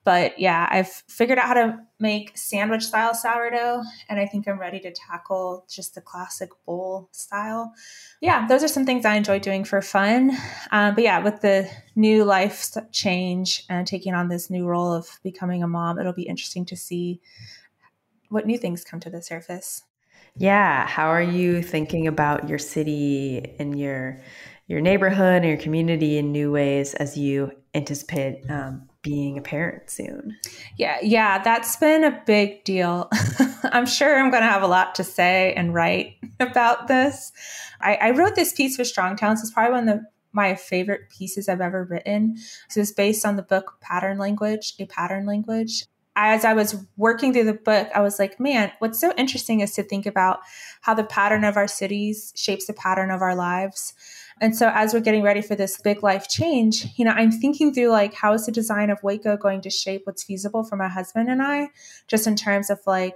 but 0.04 0.38
yeah, 0.38 0.68
I've 0.70 0.88
figured 1.08 1.38
out 1.38 1.48
how 1.48 1.54
to 1.54 1.78
make 2.00 2.36
sandwich 2.36 2.84
style 2.84 3.14
sourdough, 3.14 3.82
and 4.08 4.20
I 4.20 4.26
think 4.26 4.46
I'm 4.46 4.60
ready 4.60 4.80
to 4.80 4.92
tackle 4.92 5.66
just 5.68 5.94
the 5.94 6.00
classic 6.00 6.50
bowl 6.66 7.08
style. 7.12 7.72
Yeah, 8.20 8.46
those 8.46 8.62
are 8.62 8.68
some 8.68 8.86
things 8.86 9.04
I 9.04 9.16
enjoy 9.16 9.38
doing 9.38 9.64
for 9.64 9.82
fun. 9.82 10.30
Um, 10.70 10.94
but 10.94 11.04
yeah, 11.04 11.18
with 11.18 11.40
the 11.40 11.68
new 11.96 12.24
life 12.24 12.70
change 12.92 13.64
and 13.68 13.86
taking 13.86 14.14
on 14.14 14.28
this 14.28 14.48
new 14.48 14.66
role 14.66 14.92
of 14.92 15.08
becoming 15.22 15.62
a 15.62 15.68
mom, 15.68 15.98
it'll 15.98 16.12
be 16.12 16.22
interesting 16.22 16.64
to 16.66 16.76
see 16.76 17.20
what 18.28 18.46
new 18.46 18.58
things 18.58 18.84
come 18.84 19.00
to 19.00 19.10
the 19.10 19.22
surface. 19.22 19.84
Yeah, 20.36 20.86
how 20.86 21.08
are 21.08 21.22
you 21.22 21.62
thinking 21.62 22.06
about 22.06 22.48
your 22.48 22.58
city 22.58 23.56
and 23.58 23.78
your 23.78 24.20
your 24.66 24.80
neighborhood 24.82 25.36
and 25.36 25.46
your 25.46 25.56
community 25.56 26.18
in 26.18 26.30
new 26.30 26.52
ways 26.52 26.92
as 26.94 27.16
you 27.16 27.50
anticipate 27.74 28.42
um, 28.50 28.86
being 29.02 29.38
a 29.38 29.42
parent 29.42 29.88
soon? 29.88 30.36
Yeah, 30.76 30.98
yeah, 31.02 31.42
that's 31.42 31.76
been 31.76 32.04
a 32.04 32.22
big 32.26 32.64
deal. 32.64 33.08
I'm 33.64 33.86
sure 33.86 34.18
I'm 34.18 34.30
going 34.30 34.42
to 34.42 34.48
have 34.48 34.62
a 34.62 34.66
lot 34.66 34.94
to 34.96 35.04
say 35.04 35.54
and 35.54 35.72
write 35.72 36.16
about 36.40 36.86
this. 36.86 37.32
I, 37.80 37.94
I 37.94 38.10
wrote 38.10 38.34
this 38.34 38.52
piece 38.52 38.76
for 38.76 38.84
Strong 38.84 39.16
Towns. 39.16 39.40
It's 39.40 39.50
probably 39.50 39.72
one 39.72 39.88
of 39.88 39.98
the 39.98 40.04
my 40.30 40.54
favorite 40.54 41.08
pieces 41.08 41.48
I've 41.48 41.62
ever 41.62 41.84
written. 41.84 42.36
So 42.68 42.80
it's 42.80 42.92
based 42.92 43.24
on 43.24 43.36
the 43.36 43.42
book 43.42 43.78
Pattern 43.80 44.18
Language, 44.18 44.74
a 44.78 44.84
pattern 44.84 45.24
language 45.24 45.86
as 46.18 46.44
I 46.44 46.52
was 46.52 46.76
working 46.96 47.32
through 47.32 47.44
the 47.44 47.54
book, 47.54 47.88
I 47.94 48.00
was 48.00 48.18
like, 48.18 48.40
man, 48.40 48.72
what's 48.80 48.98
so 48.98 49.14
interesting 49.16 49.60
is 49.60 49.72
to 49.74 49.84
think 49.84 50.04
about 50.04 50.40
how 50.80 50.92
the 50.94 51.04
pattern 51.04 51.44
of 51.44 51.56
our 51.56 51.68
cities 51.68 52.32
shapes 52.34 52.66
the 52.66 52.72
pattern 52.72 53.12
of 53.12 53.22
our 53.22 53.36
lives. 53.36 53.94
And 54.40 54.56
so 54.56 54.70
as 54.74 54.92
we're 54.92 55.00
getting 55.00 55.22
ready 55.22 55.42
for 55.42 55.54
this 55.54 55.80
big 55.80 56.02
life 56.02 56.28
change, 56.28 56.86
you 56.96 57.04
know, 57.04 57.12
I'm 57.12 57.30
thinking 57.30 57.72
through 57.72 57.90
like 57.90 58.14
how 58.14 58.32
is 58.32 58.46
the 58.46 58.52
design 58.52 58.90
of 58.90 58.98
Waco 59.02 59.36
going 59.36 59.60
to 59.60 59.70
shape 59.70 60.02
what's 60.04 60.24
feasible 60.24 60.64
for 60.64 60.74
my 60.74 60.88
husband 60.88 61.30
and 61.30 61.40
I, 61.40 61.68
just 62.08 62.26
in 62.26 62.34
terms 62.34 62.68
of 62.68 62.80
like 62.84 63.14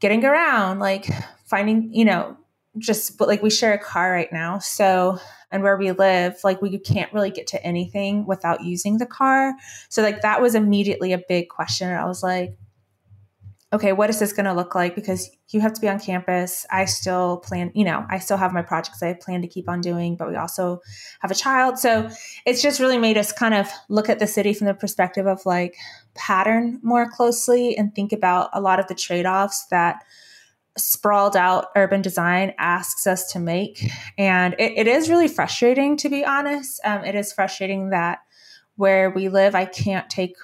getting 0.00 0.24
around, 0.26 0.80
like 0.80 1.06
finding, 1.46 1.92
you 1.92 2.04
know, 2.04 2.36
just 2.78 3.18
but 3.18 3.28
like 3.28 3.42
we 3.42 3.50
share 3.50 3.72
a 3.72 3.78
car 3.78 4.12
right 4.12 4.32
now. 4.32 4.58
So 4.58 5.18
and 5.50 5.62
where 5.62 5.76
we 5.76 5.92
live, 5.92 6.36
like 6.42 6.60
we 6.60 6.76
can't 6.78 7.12
really 7.12 7.30
get 7.30 7.46
to 7.48 7.64
anything 7.64 8.26
without 8.26 8.64
using 8.64 8.98
the 8.98 9.06
car. 9.06 9.54
So 9.88 10.02
like 10.02 10.22
that 10.22 10.42
was 10.42 10.54
immediately 10.54 11.12
a 11.12 11.22
big 11.28 11.48
question. 11.48 11.90
I 11.92 12.06
was 12.06 12.22
like, 12.22 12.56
okay, 13.74 13.92
what 13.92 14.08
is 14.08 14.20
this 14.20 14.32
going 14.32 14.46
to 14.46 14.52
look 14.52 14.74
like? 14.74 14.94
Because 14.94 15.30
you 15.50 15.60
have 15.60 15.72
to 15.72 15.80
be 15.80 15.88
on 15.88 15.98
campus. 15.98 16.64
I 16.70 16.84
still 16.84 17.38
plan, 17.38 17.72
you 17.74 17.84
know, 17.84 18.06
I 18.08 18.20
still 18.20 18.36
have 18.36 18.52
my 18.52 18.62
projects 18.62 19.02
I 19.02 19.14
plan 19.14 19.42
to 19.42 19.48
keep 19.48 19.68
on 19.68 19.80
doing, 19.80 20.14
but 20.16 20.28
we 20.28 20.36
also 20.36 20.80
have 21.20 21.32
a 21.32 21.34
child. 21.34 21.78
So 21.78 22.08
it's 22.46 22.62
just 22.62 22.78
really 22.78 22.98
made 22.98 23.18
us 23.18 23.32
kind 23.32 23.54
of 23.54 23.68
look 23.88 24.08
at 24.08 24.20
the 24.20 24.28
city 24.28 24.54
from 24.54 24.68
the 24.68 24.74
perspective 24.74 25.26
of 25.26 25.44
like 25.44 25.76
pattern 26.14 26.78
more 26.82 27.10
closely 27.10 27.76
and 27.76 27.94
think 27.94 28.12
about 28.12 28.50
a 28.52 28.60
lot 28.60 28.78
of 28.78 28.86
the 28.86 28.94
trade 28.94 29.26
offs 29.26 29.66
that 29.66 30.04
sprawled 30.76 31.36
out 31.36 31.68
urban 31.76 32.02
design 32.02 32.52
asks 32.58 33.06
us 33.06 33.32
to 33.32 33.38
make. 33.38 33.88
And 34.18 34.54
it, 34.58 34.72
it 34.76 34.86
is 34.86 35.08
really 35.08 35.28
frustrating, 35.28 35.96
to 35.98 36.08
be 36.08 36.24
honest. 36.24 36.80
Um, 36.84 37.04
it 37.04 37.14
is 37.14 37.32
frustrating 37.32 37.90
that 37.90 38.20
where 38.76 39.10
we 39.10 39.28
live, 39.28 39.54
I 39.54 39.66
can't 39.66 40.08
take 40.10 40.34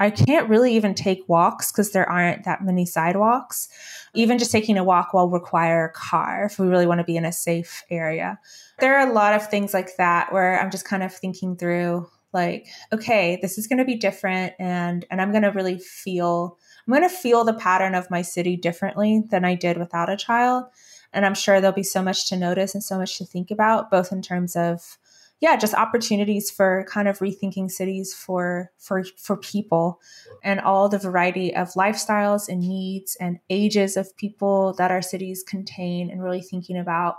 I 0.00 0.08
can't 0.08 0.48
really 0.48 0.74
even 0.76 0.94
take 0.94 1.28
walks 1.28 1.70
because 1.70 1.90
there 1.90 2.08
aren't 2.08 2.44
that 2.44 2.64
many 2.64 2.86
sidewalks. 2.86 3.68
Even 4.14 4.38
just 4.38 4.50
taking 4.50 4.78
a 4.78 4.84
walk 4.84 5.12
will 5.12 5.28
require 5.28 5.84
a 5.84 5.92
car 5.92 6.46
if 6.46 6.58
we 6.58 6.68
really 6.68 6.86
want 6.86 7.00
to 7.00 7.04
be 7.04 7.18
in 7.18 7.26
a 7.26 7.32
safe 7.32 7.84
area. 7.90 8.40
There 8.78 8.96
are 8.96 9.06
a 9.06 9.12
lot 9.12 9.34
of 9.34 9.48
things 9.48 9.74
like 9.74 9.96
that 9.98 10.32
where 10.32 10.58
I'm 10.58 10.70
just 10.70 10.86
kind 10.86 11.02
of 11.02 11.12
thinking 11.12 11.54
through 11.54 12.08
like, 12.32 12.66
okay, 12.94 13.38
this 13.42 13.58
is 13.58 13.66
going 13.66 13.78
to 13.78 13.84
be 13.84 13.94
different 13.94 14.54
and 14.58 15.04
and 15.10 15.20
I'm 15.20 15.32
going 15.32 15.42
to 15.42 15.50
really 15.50 15.78
feel 15.78 16.58
I'm 16.90 16.98
going 16.98 17.08
to 17.08 17.14
feel 17.14 17.44
the 17.44 17.54
pattern 17.54 17.94
of 17.94 18.10
my 18.10 18.22
city 18.22 18.56
differently 18.56 19.22
than 19.30 19.44
I 19.44 19.54
did 19.54 19.78
without 19.78 20.10
a 20.10 20.16
child. 20.16 20.64
And 21.12 21.24
I'm 21.24 21.36
sure 21.36 21.60
there'll 21.60 21.72
be 21.72 21.84
so 21.84 22.02
much 22.02 22.28
to 22.30 22.36
notice 22.36 22.74
and 22.74 22.82
so 22.82 22.98
much 22.98 23.16
to 23.18 23.24
think 23.24 23.52
about 23.52 23.92
both 23.92 24.10
in 24.10 24.22
terms 24.22 24.56
of 24.56 24.98
yeah, 25.38 25.56
just 25.56 25.72
opportunities 25.72 26.50
for 26.50 26.84
kind 26.88 27.06
of 27.06 27.20
rethinking 27.20 27.70
cities 27.70 28.12
for 28.12 28.72
for 28.76 29.04
for 29.16 29.36
people 29.36 30.00
and 30.42 30.60
all 30.60 30.88
the 30.88 30.98
variety 30.98 31.54
of 31.54 31.68
lifestyles 31.74 32.48
and 32.48 32.60
needs 32.60 33.16
and 33.20 33.38
ages 33.48 33.96
of 33.96 34.14
people 34.16 34.74
that 34.74 34.90
our 34.90 35.00
cities 35.00 35.42
contain 35.42 36.10
and 36.10 36.22
really 36.22 36.42
thinking 36.42 36.76
about 36.76 37.16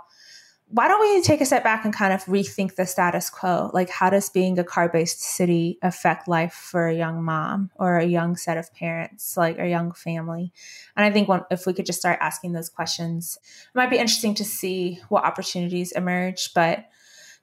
why 0.72 0.88
don't 0.88 1.00
we 1.00 1.20
take 1.20 1.42
a 1.42 1.44
step 1.44 1.62
back 1.62 1.84
and 1.84 1.92
kind 1.92 2.14
of 2.14 2.24
rethink 2.24 2.76
the 2.76 2.86
status 2.86 3.28
quo? 3.28 3.70
Like, 3.74 3.90
how 3.90 4.08
does 4.08 4.30
being 4.30 4.58
a 4.58 4.64
car 4.64 4.88
based 4.88 5.20
city 5.20 5.78
affect 5.82 6.26
life 6.26 6.54
for 6.54 6.88
a 6.88 6.94
young 6.94 7.22
mom 7.22 7.70
or 7.74 7.98
a 7.98 8.06
young 8.06 8.36
set 8.36 8.56
of 8.56 8.72
parents, 8.74 9.36
like 9.36 9.58
a 9.58 9.68
young 9.68 9.92
family? 9.92 10.50
And 10.96 11.04
I 11.04 11.10
think 11.10 11.28
if 11.50 11.66
we 11.66 11.74
could 11.74 11.84
just 11.84 12.00
start 12.00 12.18
asking 12.22 12.52
those 12.52 12.70
questions, 12.70 13.36
it 13.44 13.76
might 13.76 13.90
be 13.90 13.98
interesting 13.98 14.34
to 14.36 14.44
see 14.46 14.98
what 15.10 15.24
opportunities 15.24 15.92
emerge. 15.92 16.54
But 16.54 16.86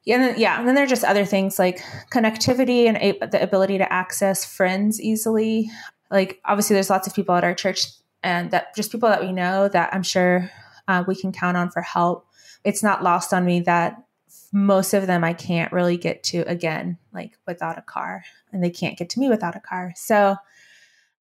yeah, 0.05 0.15
and 0.15 0.23
then, 0.23 0.39
yeah, 0.39 0.57
and 0.57 0.67
then 0.67 0.73
there 0.73 0.85
are 0.85 0.87
just 0.87 1.03
other 1.03 1.25
things 1.25 1.59
like 1.59 1.81
connectivity 2.11 2.87
and 2.87 2.97
a- 2.97 3.27
the 3.27 3.43
ability 3.43 3.77
to 3.77 3.93
access 3.93 4.43
friends 4.43 4.99
easily. 4.99 5.69
Like 6.09 6.39
obviously, 6.45 6.73
there's 6.73 6.89
lots 6.89 7.07
of 7.07 7.13
people 7.13 7.35
at 7.35 7.43
our 7.43 7.53
church, 7.53 7.85
and 8.23 8.49
that 8.49 8.75
just 8.75 8.91
people 8.91 9.09
that 9.09 9.21
we 9.21 9.31
know 9.31 9.67
that 9.67 9.93
I'm 9.93 10.01
sure 10.01 10.49
uh, 10.87 11.03
we 11.05 11.15
can 11.15 11.31
count 11.31 11.57
on 11.57 11.69
for 11.69 11.83
help. 11.83 12.25
It's 12.63 12.83
not 12.83 13.03
lost 13.03 13.33
on 13.33 13.45
me 13.45 13.61
that 13.61 14.03
most 14.51 14.93
of 14.93 15.07
them 15.07 15.23
I 15.23 15.33
can't 15.33 15.71
really 15.71 15.97
get 15.97 16.23
to 16.23 16.39
again, 16.39 16.97
like 17.13 17.37
without 17.47 17.77
a 17.77 17.83
car, 17.83 18.23
and 18.51 18.63
they 18.63 18.69
can't 18.69 18.97
get 18.97 19.09
to 19.11 19.19
me 19.19 19.29
without 19.29 19.55
a 19.55 19.59
car. 19.59 19.93
So 19.95 20.35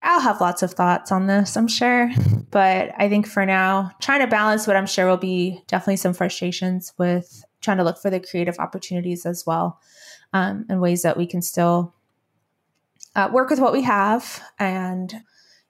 I'll 0.01 0.21
have 0.21 0.41
lots 0.41 0.63
of 0.63 0.73
thoughts 0.73 1.11
on 1.11 1.27
this, 1.27 1.57
I'm 1.57 1.67
sure. 1.67 2.09
But 2.51 2.91
I 2.97 3.09
think 3.09 3.27
for 3.27 3.45
now, 3.45 3.91
trying 4.01 4.21
to 4.21 4.27
balance 4.27 4.65
what 4.65 4.75
I'm 4.75 4.87
sure 4.87 5.07
will 5.07 5.17
be 5.17 5.61
definitely 5.67 5.97
some 5.97 6.13
frustrations 6.13 6.93
with 6.97 7.43
trying 7.61 7.77
to 7.77 7.83
look 7.83 7.97
for 7.97 8.09
the 8.09 8.19
creative 8.19 8.59
opportunities 8.59 9.25
as 9.25 9.45
well 9.45 9.79
um, 10.33 10.65
and 10.69 10.81
ways 10.81 11.01
that 11.01 11.17
we 11.17 11.25
can 11.25 11.41
still 11.41 11.93
uh, 13.15 13.29
work 13.31 13.49
with 13.49 13.59
what 13.59 13.73
we 13.73 13.83
have 13.83 14.41
and 14.57 15.21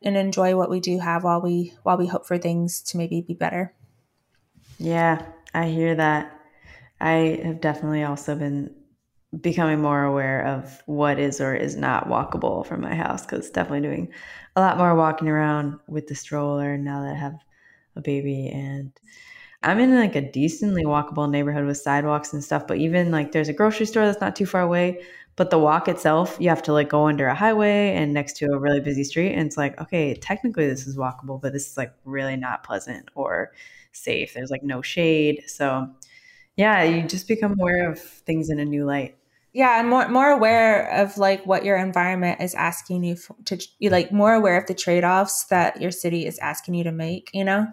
and 0.01 0.15
enjoy 0.15 0.55
what 0.55 0.69
we 0.69 0.79
do 0.79 0.99
have 0.99 1.23
while 1.23 1.41
we 1.41 1.73
while 1.83 1.97
we 1.97 2.07
hope 2.07 2.25
for 2.25 2.37
things 2.37 2.81
to 2.81 2.97
maybe 2.97 3.21
be 3.21 3.33
better 3.33 3.73
yeah 4.77 5.25
i 5.53 5.67
hear 5.67 5.95
that 5.95 6.39
i 7.01 7.39
have 7.43 7.61
definitely 7.61 8.03
also 8.03 8.35
been 8.35 8.73
becoming 9.41 9.79
more 9.79 10.03
aware 10.03 10.45
of 10.45 10.81
what 10.87 11.19
is 11.19 11.39
or 11.39 11.53
is 11.55 11.75
not 11.75 12.07
walkable 12.07 12.65
from 12.65 12.81
my 12.81 12.95
house 12.95 13.25
because 13.25 13.49
definitely 13.51 13.87
doing 13.87 14.11
a 14.55 14.61
lot 14.61 14.77
more 14.77 14.95
walking 14.95 15.27
around 15.27 15.79
with 15.87 16.07
the 16.07 16.15
stroller 16.15 16.77
now 16.77 17.03
that 17.03 17.13
i 17.13 17.17
have 17.17 17.35
a 17.95 18.01
baby 18.01 18.49
and 18.49 18.91
I'm 19.61 19.79
in 19.79 19.95
like 19.95 20.15
a 20.15 20.31
decently 20.31 20.85
walkable 20.85 21.29
neighborhood 21.29 21.65
with 21.65 21.77
sidewalks 21.77 22.31
and 22.33 22.43
stuff, 22.43 22.65
but 22.65 22.77
even 22.77 23.11
like 23.11 23.31
there's 23.31 23.49
a 23.49 23.53
grocery 23.53 23.85
store 23.85 24.05
that's 24.05 24.21
not 24.21 24.35
too 24.35 24.45
far 24.45 24.61
away, 24.61 25.03
but 25.35 25.49
the 25.49 25.59
walk 25.59 25.87
itself, 25.89 26.37
you 26.39 26.47
have 26.49 26.63
to 26.63 26.73
like 26.73 26.89
go 26.89 27.07
under 27.07 27.27
a 27.27 27.35
highway 27.35 27.93
and 27.93 28.13
next 28.13 28.37
to 28.37 28.45
a 28.45 28.57
really 28.57 28.79
busy 28.79 29.03
street. 29.03 29.33
And 29.33 29.47
it's 29.47 29.57
like, 29.57 29.79
okay, 29.81 30.13
technically 30.15 30.67
this 30.67 30.87
is 30.87 30.97
walkable, 30.97 31.41
but 31.41 31.51
this 31.51 31.69
is 31.69 31.77
like 31.77 31.93
really 32.05 32.37
not 32.37 32.63
pleasant 32.63 33.09
or 33.15 33.51
safe. 33.91 34.33
There's 34.33 34.51
like 34.51 34.63
no 34.63 34.81
shade. 34.81 35.43
So 35.47 35.89
yeah, 36.55 36.83
you 36.83 37.07
just 37.07 37.27
become 37.27 37.55
aware 37.59 37.89
of 37.89 37.99
things 37.99 38.49
in 38.49 38.59
a 38.59 38.65
new 38.65 38.85
light. 38.85 39.17
Yeah, 39.53 39.79
and 39.79 39.89
more 39.89 40.07
more 40.09 40.29
aware 40.29 40.89
of 40.91 41.17
like 41.17 41.45
what 41.45 41.65
your 41.65 41.77
environment 41.77 42.41
is 42.41 42.53
asking 42.53 43.03
you 43.03 43.17
to 43.45 43.57
you 43.79 43.89
like 43.89 44.11
more 44.11 44.33
aware 44.33 44.57
of 44.57 44.67
the 44.67 44.75
trade 44.75 45.03
offs 45.03 45.45
that 45.45 45.81
your 45.81 45.91
city 45.91 46.25
is 46.25 46.37
asking 46.39 46.75
you 46.75 46.83
to 46.83 46.91
make. 46.91 47.31
You 47.33 47.45
know, 47.45 47.67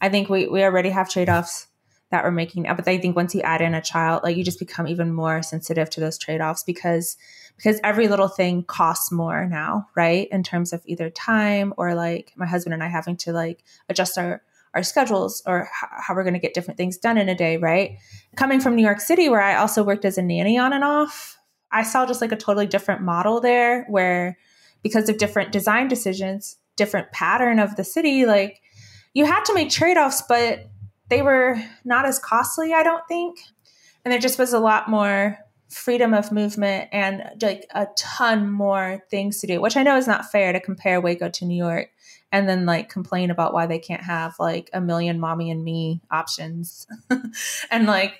I 0.00 0.08
think 0.08 0.28
we, 0.28 0.46
we 0.46 0.62
already 0.62 0.90
have 0.90 1.10
trade 1.10 1.28
offs 1.28 1.66
that 2.10 2.22
we're 2.22 2.30
making 2.30 2.64
But 2.64 2.86
I 2.86 2.98
think 2.98 3.16
once 3.16 3.34
you 3.34 3.40
add 3.42 3.60
in 3.60 3.74
a 3.74 3.82
child, 3.82 4.22
like 4.22 4.36
you 4.36 4.44
just 4.44 4.60
become 4.60 4.86
even 4.86 5.12
more 5.12 5.42
sensitive 5.42 5.90
to 5.90 6.00
those 6.00 6.18
trade 6.18 6.40
offs 6.40 6.62
because 6.62 7.16
because 7.56 7.80
every 7.82 8.06
little 8.06 8.28
thing 8.28 8.62
costs 8.62 9.10
more 9.10 9.46
now, 9.46 9.88
right? 9.96 10.28
In 10.30 10.42
terms 10.42 10.72
of 10.72 10.82
either 10.86 11.10
time 11.10 11.72
or 11.76 11.94
like 11.94 12.32
my 12.36 12.46
husband 12.46 12.74
and 12.74 12.82
I 12.82 12.88
having 12.88 13.16
to 13.18 13.32
like 13.32 13.64
adjust 13.88 14.18
our 14.18 14.42
our 14.76 14.82
schedules 14.82 15.42
or 15.46 15.68
how 15.72 16.14
we're 16.14 16.22
going 16.22 16.34
to 16.34 16.40
get 16.40 16.52
different 16.52 16.76
things 16.76 16.98
done 16.98 17.16
in 17.16 17.30
a 17.30 17.34
day, 17.34 17.56
right? 17.56 17.96
Coming 18.36 18.60
from 18.60 18.76
New 18.76 18.84
York 18.84 19.00
City, 19.00 19.30
where 19.30 19.40
I 19.40 19.56
also 19.56 19.82
worked 19.82 20.04
as 20.04 20.18
a 20.18 20.22
nanny 20.22 20.58
on 20.58 20.74
and 20.74 20.84
off, 20.84 21.38
I 21.72 21.82
saw 21.82 22.04
just 22.04 22.20
like 22.20 22.30
a 22.30 22.36
totally 22.36 22.66
different 22.66 23.00
model 23.00 23.40
there 23.40 23.84
where 23.84 24.36
because 24.82 25.08
of 25.08 25.16
different 25.16 25.50
design 25.50 25.88
decisions, 25.88 26.58
different 26.76 27.10
pattern 27.10 27.58
of 27.58 27.74
the 27.76 27.84
city, 27.84 28.26
like 28.26 28.60
you 29.14 29.24
had 29.24 29.44
to 29.46 29.54
make 29.54 29.70
trade 29.70 29.96
offs, 29.96 30.22
but 30.28 30.66
they 31.08 31.22
were 31.22 31.56
not 31.84 32.04
as 32.04 32.18
costly, 32.18 32.74
I 32.74 32.82
don't 32.82 33.02
think. 33.08 33.38
And 34.04 34.12
there 34.12 34.20
just 34.20 34.38
was 34.38 34.52
a 34.52 34.60
lot 34.60 34.90
more 34.90 35.38
freedom 35.70 36.12
of 36.12 36.30
movement 36.30 36.90
and 36.92 37.24
like 37.40 37.66
a 37.74 37.86
ton 37.96 38.50
more 38.50 39.02
things 39.10 39.40
to 39.40 39.46
do, 39.46 39.58
which 39.60 39.76
I 39.76 39.82
know 39.82 39.96
is 39.96 40.06
not 40.06 40.30
fair 40.30 40.52
to 40.52 40.60
compare 40.60 41.00
Waco 41.00 41.30
to 41.30 41.44
New 41.46 41.56
York 41.56 41.88
and 42.36 42.46
then 42.46 42.66
like 42.66 42.90
complain 42.90 43.30
about 43.30 43.54
why 43.54 43.66
they 43.66 43.78
can't 43.78 44.02
have 44.02 44.34
like 44.38 44.68
a 44.74 44.80
million 44.80 45.18
mommy 45.18 45.50
and 45.50 45.64
me 45.64 46.02
options. 46.10 46.86
And 47.70 47.86
like 47.86 48.14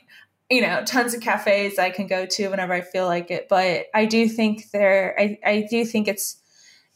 you 0.49 0.63
know 0.63 0.85
tons 0.85 1.13
of 1.13 1.21
cafes 1.21 1.77
i 1.77 1.91
can 1.91 2.07
go 2.07 2.25
to 2.25 2.47
whenever 2.49 2.73
i 2.73 2.81
feel 2.81 3.07
like 3.07 3.31
it. 3.31 3.49
But 3.49 3.87
i 3.93 4.07
do 4.07 4.29
think 4.29 4.71
there 4.71 5.15
i, 5.19 5.39
I 5.45 5.67
do 5.69 5.85
think 5.85 6.07
it's 6.07 6.41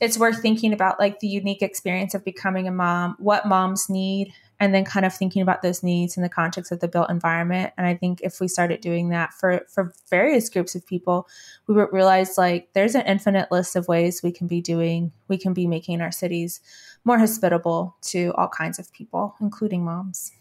it's 0.00 0.16
worth 0.16 0.40
thinking 0.40 0.72
about 0.72 0.98
like 0.98 1.18
the 1.20 1.28
unique 1.28 1.60
experience 1.60 2.14
of 2.14 2.24
becoming 2.24 2.66
a 2.66 2.72
mom, 2.72 3.16
what 3.18 3.46
moms 3.46 3.90
need, 3.90 4.32
and 4.60 4.74
then 4.74 4.84
kind 4.84 5.06
of 5.06 5.14
thinking 5.14 5.40
about 5.42 5.62
those 5.62 5.82
needs 5.82 6.16
in 6.16 6.22
the 6.22 6.28
context 6.28 6.70
of 6.70 6.80
the 6.80 6.86
built 6.86 7.10
environment. 7.10 7.72
And 7.76 7.86
I 7.86 7.94
think 7.96 8.20
if 8.22 8.40
we 8.40 8.46
started 8.46 8.80
doing 8.80 9.08
that 9.08 9.32
for 9.32 9.62
for 9.68 9.92
various 10.08 10.48
groups 10.48 10.74
of 10.74 10.86
people, 10.86 11.26
we 11.66 11.74
would 11.74 11.92
realize 11.92 12.38
like 12.38 12.68
there's 12.74 12.94
an 12.94 13.06
infinite 13.06 13.50
list 13.50 13.74
of 13.74 13.88
ways 13.88 14.22
we 14.22 14.30
can 14.30 14.46
be 14.46 14.60
doing, 14.60 15.12
we 15.28 15.38
can 15.38 15.54
be 15.54 15.66
making 15.66 16.00
our 16.00 16.12
cities 16.12 16.60
more 17.04 17.18
hospitable 17.18 17.96
to 18.02 18.32
all 18.36 18.48
kinds 18.48 18.78
of 18.78 18.92
people, 18.92 19.34
including 19.40 19.84
moms. 19.84 20.32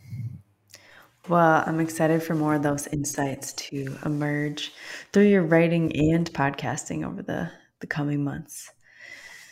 Well, 1.30 1.64
I'm 1.66 1.80
excited 1.80 2.24
for 2.24 2.34
more 2.34 2.56
of 2.56 2.64
those 2.64 2.88
insights 2.88 3.54
to 3.54 3.96
emerge 4.04 4.74
through 5.14 5.28
your 5.28 5.44
writing 5.44 5.96
and 6.12 6.32
podcasting 6.34 7.06
over 7.06 7.22
the, 7.22 7.52
the 7.82 7.88
coming 7.88 8.24
months. 8.24 8.72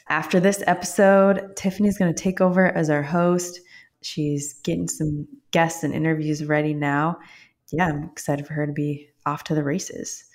After 0.10 0.40
this 0.40 0.64
episode, 0.66 1.56
Tiffany's 1.56 1.98
going 1.98 2.14
to 2.14 2.20
take 2.20 2.42
over 2.42 2.66
as 2.66 2.90
our 2.90 3.04
host. 3.04 3.60
She's 4.02 4.54
getting 4.54 4.88
some 4.88 5.28
guests 5.52 5.84
and 5.84 5.94
interviews 5.94 6.46
ready 6.46 6.74
now. 6.74 7.20
Yeah, 7.72 7.88
I'm 7.88 8.04
excited 8.04 8.48
for 8.48 8.54
her 8.54 8.66
to 8.66 8.74
be 8.74 9.10
off 9.26 9.44
to 9.46 9.56
the 9.56 9.64
races. 9.64 10.26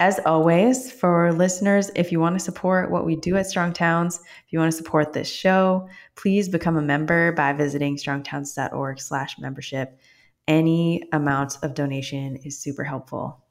As 0.00 0.20
always, 0.24 0.92
for 0.92 1.32
listeners, 1.32 1.90
if 1.96 2.12
you 2.12 2.20
want 2.20 2.38
to 2.38 2.44
support 2.44 2.90
what 2.90 3.04
we 3.04 3.16
do 3.16 3.36
at 3.36 3.48
Strong 3.48 3.72
Towns, 3.72 4.18
if 4.46 4.52
you 4.52 4.60
want 4.60 4.70
to 4.70 4.76
support 4.76 5.12
this 5.12 5.28
show, 5.28 5.88
please 6.14 6.48
become 6.48 6.76
a 6.76 6.82
member 6.82 7.32
by 7.32 7.52
visiting 7.52 7.96
strongtowns.org 7.96 9.00
slash 9.00 9.38
membership. 9.40 9.98
Any 10.46 11.02
amount 11.12 11.58
of 11.62 11.74
donation 11.74 12.36
is 12.44 12.58
super 12.58 12.84
helpful. 12.84 13.42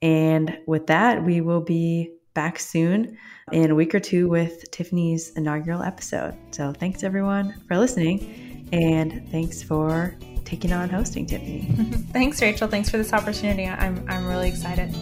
And 0.00 0.58
with 0.66 0.86
that, 0.86 1.22
we 1.22 1.42
will 1.42 1.60
be 1.60 2.14
back 2.32 2.58
soon 2.58 3.18
in 3.52 3.70
a 3.70 3.74
week 3.74 3.94
or 3.94 4.00
two 4.00 4.28
with 4.28 4.70
Tiffany's 4.70 5.30
inaugural 5.36 5.82
episode. 5.82 6.34
So 6.52 6.72
thanks 6.72 7.02
everyone 7.02 7.54
for 7.68 7.76
listening 7.76 8.49
and 8.72 9.28
thanks 9.30 9.62
for 9.62 10.16
taking 10.44 10.72
on 10.72 10.88
hosting, 10.88 11.26
Tiffany. 11.26 11.62
thanks, 12.12 12.40
Rachel. 12.42 12.68
Thanks 12.68 12.90
for 12.90 12.96
this 12.96 13.12
opportunity. 13.12 13.66
I'm, 13.66 14.04
I'm 14.08 14.26
really 14.26 14.48
excited. 14.48 14.94